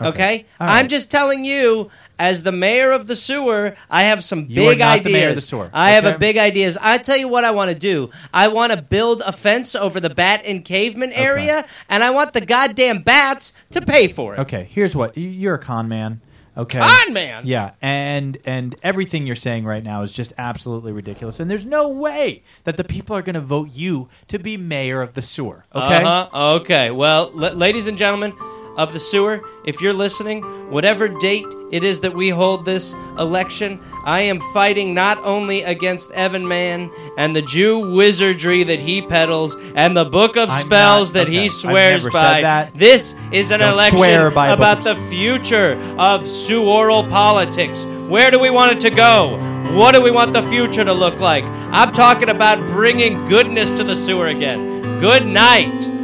Okay, 0.00 0.46
All 0.58 0.66
right. 0.66 0.78
I'm 0.78 0.88
just 0.88 1.10
telling 1.10 1.44
you. 1.44 1.90
As 2.20 2.42
the 2.42 2.52
mayor 2.52 2.92
of 2.92 3.06
the 3.06 3.16
sewer, 3.16 3.74
I 3.90 4.02
have 4.02 4.22
some 4.22 4.46
You 4.48 4.66
are 4.66 4.70
big 4.72 4.78
not 4.80 4.88
ideas. 5.00 5.04
the 5.04 5.12
mayor 5.12 5.28
of 5.30 5.34
the 5.36 5.40
sewer, 5.40 5.70
I 5.72 5.92
have 5.92 6.04
okay? 6.04 6.14
a 6.16 6.18
big 6.18 6.36
ideas. 6.36 6.76
I 6.80 6.98
tell 6.98 7.16
you 7.16 7.28
what 7.28 7.44
I 7.44 7.50
want 7.50 7.70
to 7.70 7.78
do. 7.78 8.10
I 8.32 8.48
want 8.48 8.72
to 8.72 8.82
build 8.82 9.22
a 9.24 9.32
fence 9.32 9.74
over 9.74 9.98
the 10.00 10.10
bat 10.10 10.42
and 10.44 10.64
caveman 10.64 11.12
area, 11.12 11.64
and 11.88 12.04
I 12.04 12.10
want 12.10 12.32
the 12.34 12.42
goddamn 12.42 13.00
bats 13.02 13.54
to 13.70 13.80
pay 13.80 14.06
for 14.08 14.34
it. 14.34 14.40
Okay, 14.40 14.68
here's 14.70 14.94
what 14.94 15.16
y- 15.16 15.22
you're 15.22 15.54
a 15.54 15.58
con 15.58 15.88
man. 15.88 16.20
Okay, 16.58 16.80
Con 16.80 17.12
man? 17.14 17.46
Yeah, 17.46 17.70
and 17.80 18.36
and 18.44 18.74
everything 18.82 19.24
you're 19.26 19.36
saying 19.36 19.64
right 19.64 19.82
now 19.84 20.02
is 20.02 20.12
just 20.12 20.32
absolutely 20.36 20.92
ridiculous. 20.92 21.40
And 21.40 21.50
there's 21.50 21.64
no 21.64 21.88
way 21.88 22.42
that 22.64 22.76
the 22.76 22.84
people 22.84 23.16
are 23.16 23.22
going 23.22 23.34
to 23.34 23.40
vote 23.40 23.70
you 23.72 24.08
to 24.28 24.38
be 24.38 24.56
mayor 24.58 25.00
of 25.00 25.14
the 25.14 25.22
sewer. 25.22 25.64
Okay, 25.74 26.02
Uh-huh. 26.02 26.56
Okay. 26.56 26.90
Well, 26.90 27.30
la- 27.32 27.50
ladies 27.52 27.86
and 27.86 27.96
gentlemen 27.96 28.32
of 28.80 28.94
the 28.94 28.98
sewer, 29.00 29.42
if 29.64 29.80
you're 29.82 29.92
listening, 29.92 30.42
whatever 30.70 31.06
date 31.06 31.46
it 31.70 31.84
is 31.84 32.00
that 32.00 32.14
we 32.14 32.30
hold 32.30 32.64
this 32.64 32.94
election, 33.18 33.78
I 34.06 34.22
am 34.22 34.40
fighting 34.54 34.94
not 34.94 35.18
only 35.22 35.62
against 35.62 36.10
Evan 36.12 36.48
Mann 36.48 36.90
and 37.18 37.36
the 37.36 37.42
Jew 37.42 37.92
wizardry 37.94 38.62
that 38.62 38.80
he 38.80 39.02
peddles 39.02 39.54
and 39.74 39.94
the 39.94 40.06
book 40.06 40.36
of 40.36 40.48
I'm 40.48 40.64
spells 40.64 41.10
not- 41.10 41.14
that 41.20 41.28
okay, 41.28 41.42
he 41.42 41.48
swears 41.50 42.08
by. 42.08 42.40
that. 42.40 42.72
This 42.74 43.14
is 43.32 43.50
an 43.50 43.60
Don't 43.60 43.74
election 43.74 44.32
about 44.32 44.82
the 44.82 44.96
future 45.10 45.78
of 45.98 46.26
seweral 46.26 47.04
politics. 47.04 47.84
Where 48.08 48.30
do 48.30 48.38
we 48.38 48.48
want 48.48 48.72
it 48.72 48.80
to 48.80 48.90
go? 48.90 49.38
What 49.74 49.92
do 49.92 50.00
we 50.00 50.10
want 50.10 50.32
the 50.32 50.42
future 50.42 50.84
to 50.84 50.92
look 50.94 51.20
like? 51.20 51.44
I'm 51.70 51.92
talking 51.92 52.30
about 52.30 52.66
bringing 52.66 53.24
goodness 53.26 53.70
to 53.72 53.84
the 53.84 53.94
sewer 53.94 54.28
again. 54.28 54.98
Good 55.00 55.26
night. 55.26 55.99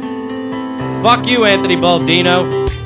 Fuck 1.01 1.27
you, 1.27 1.45
Anthony 1.45 1.75
Baldino. 1.75 2.76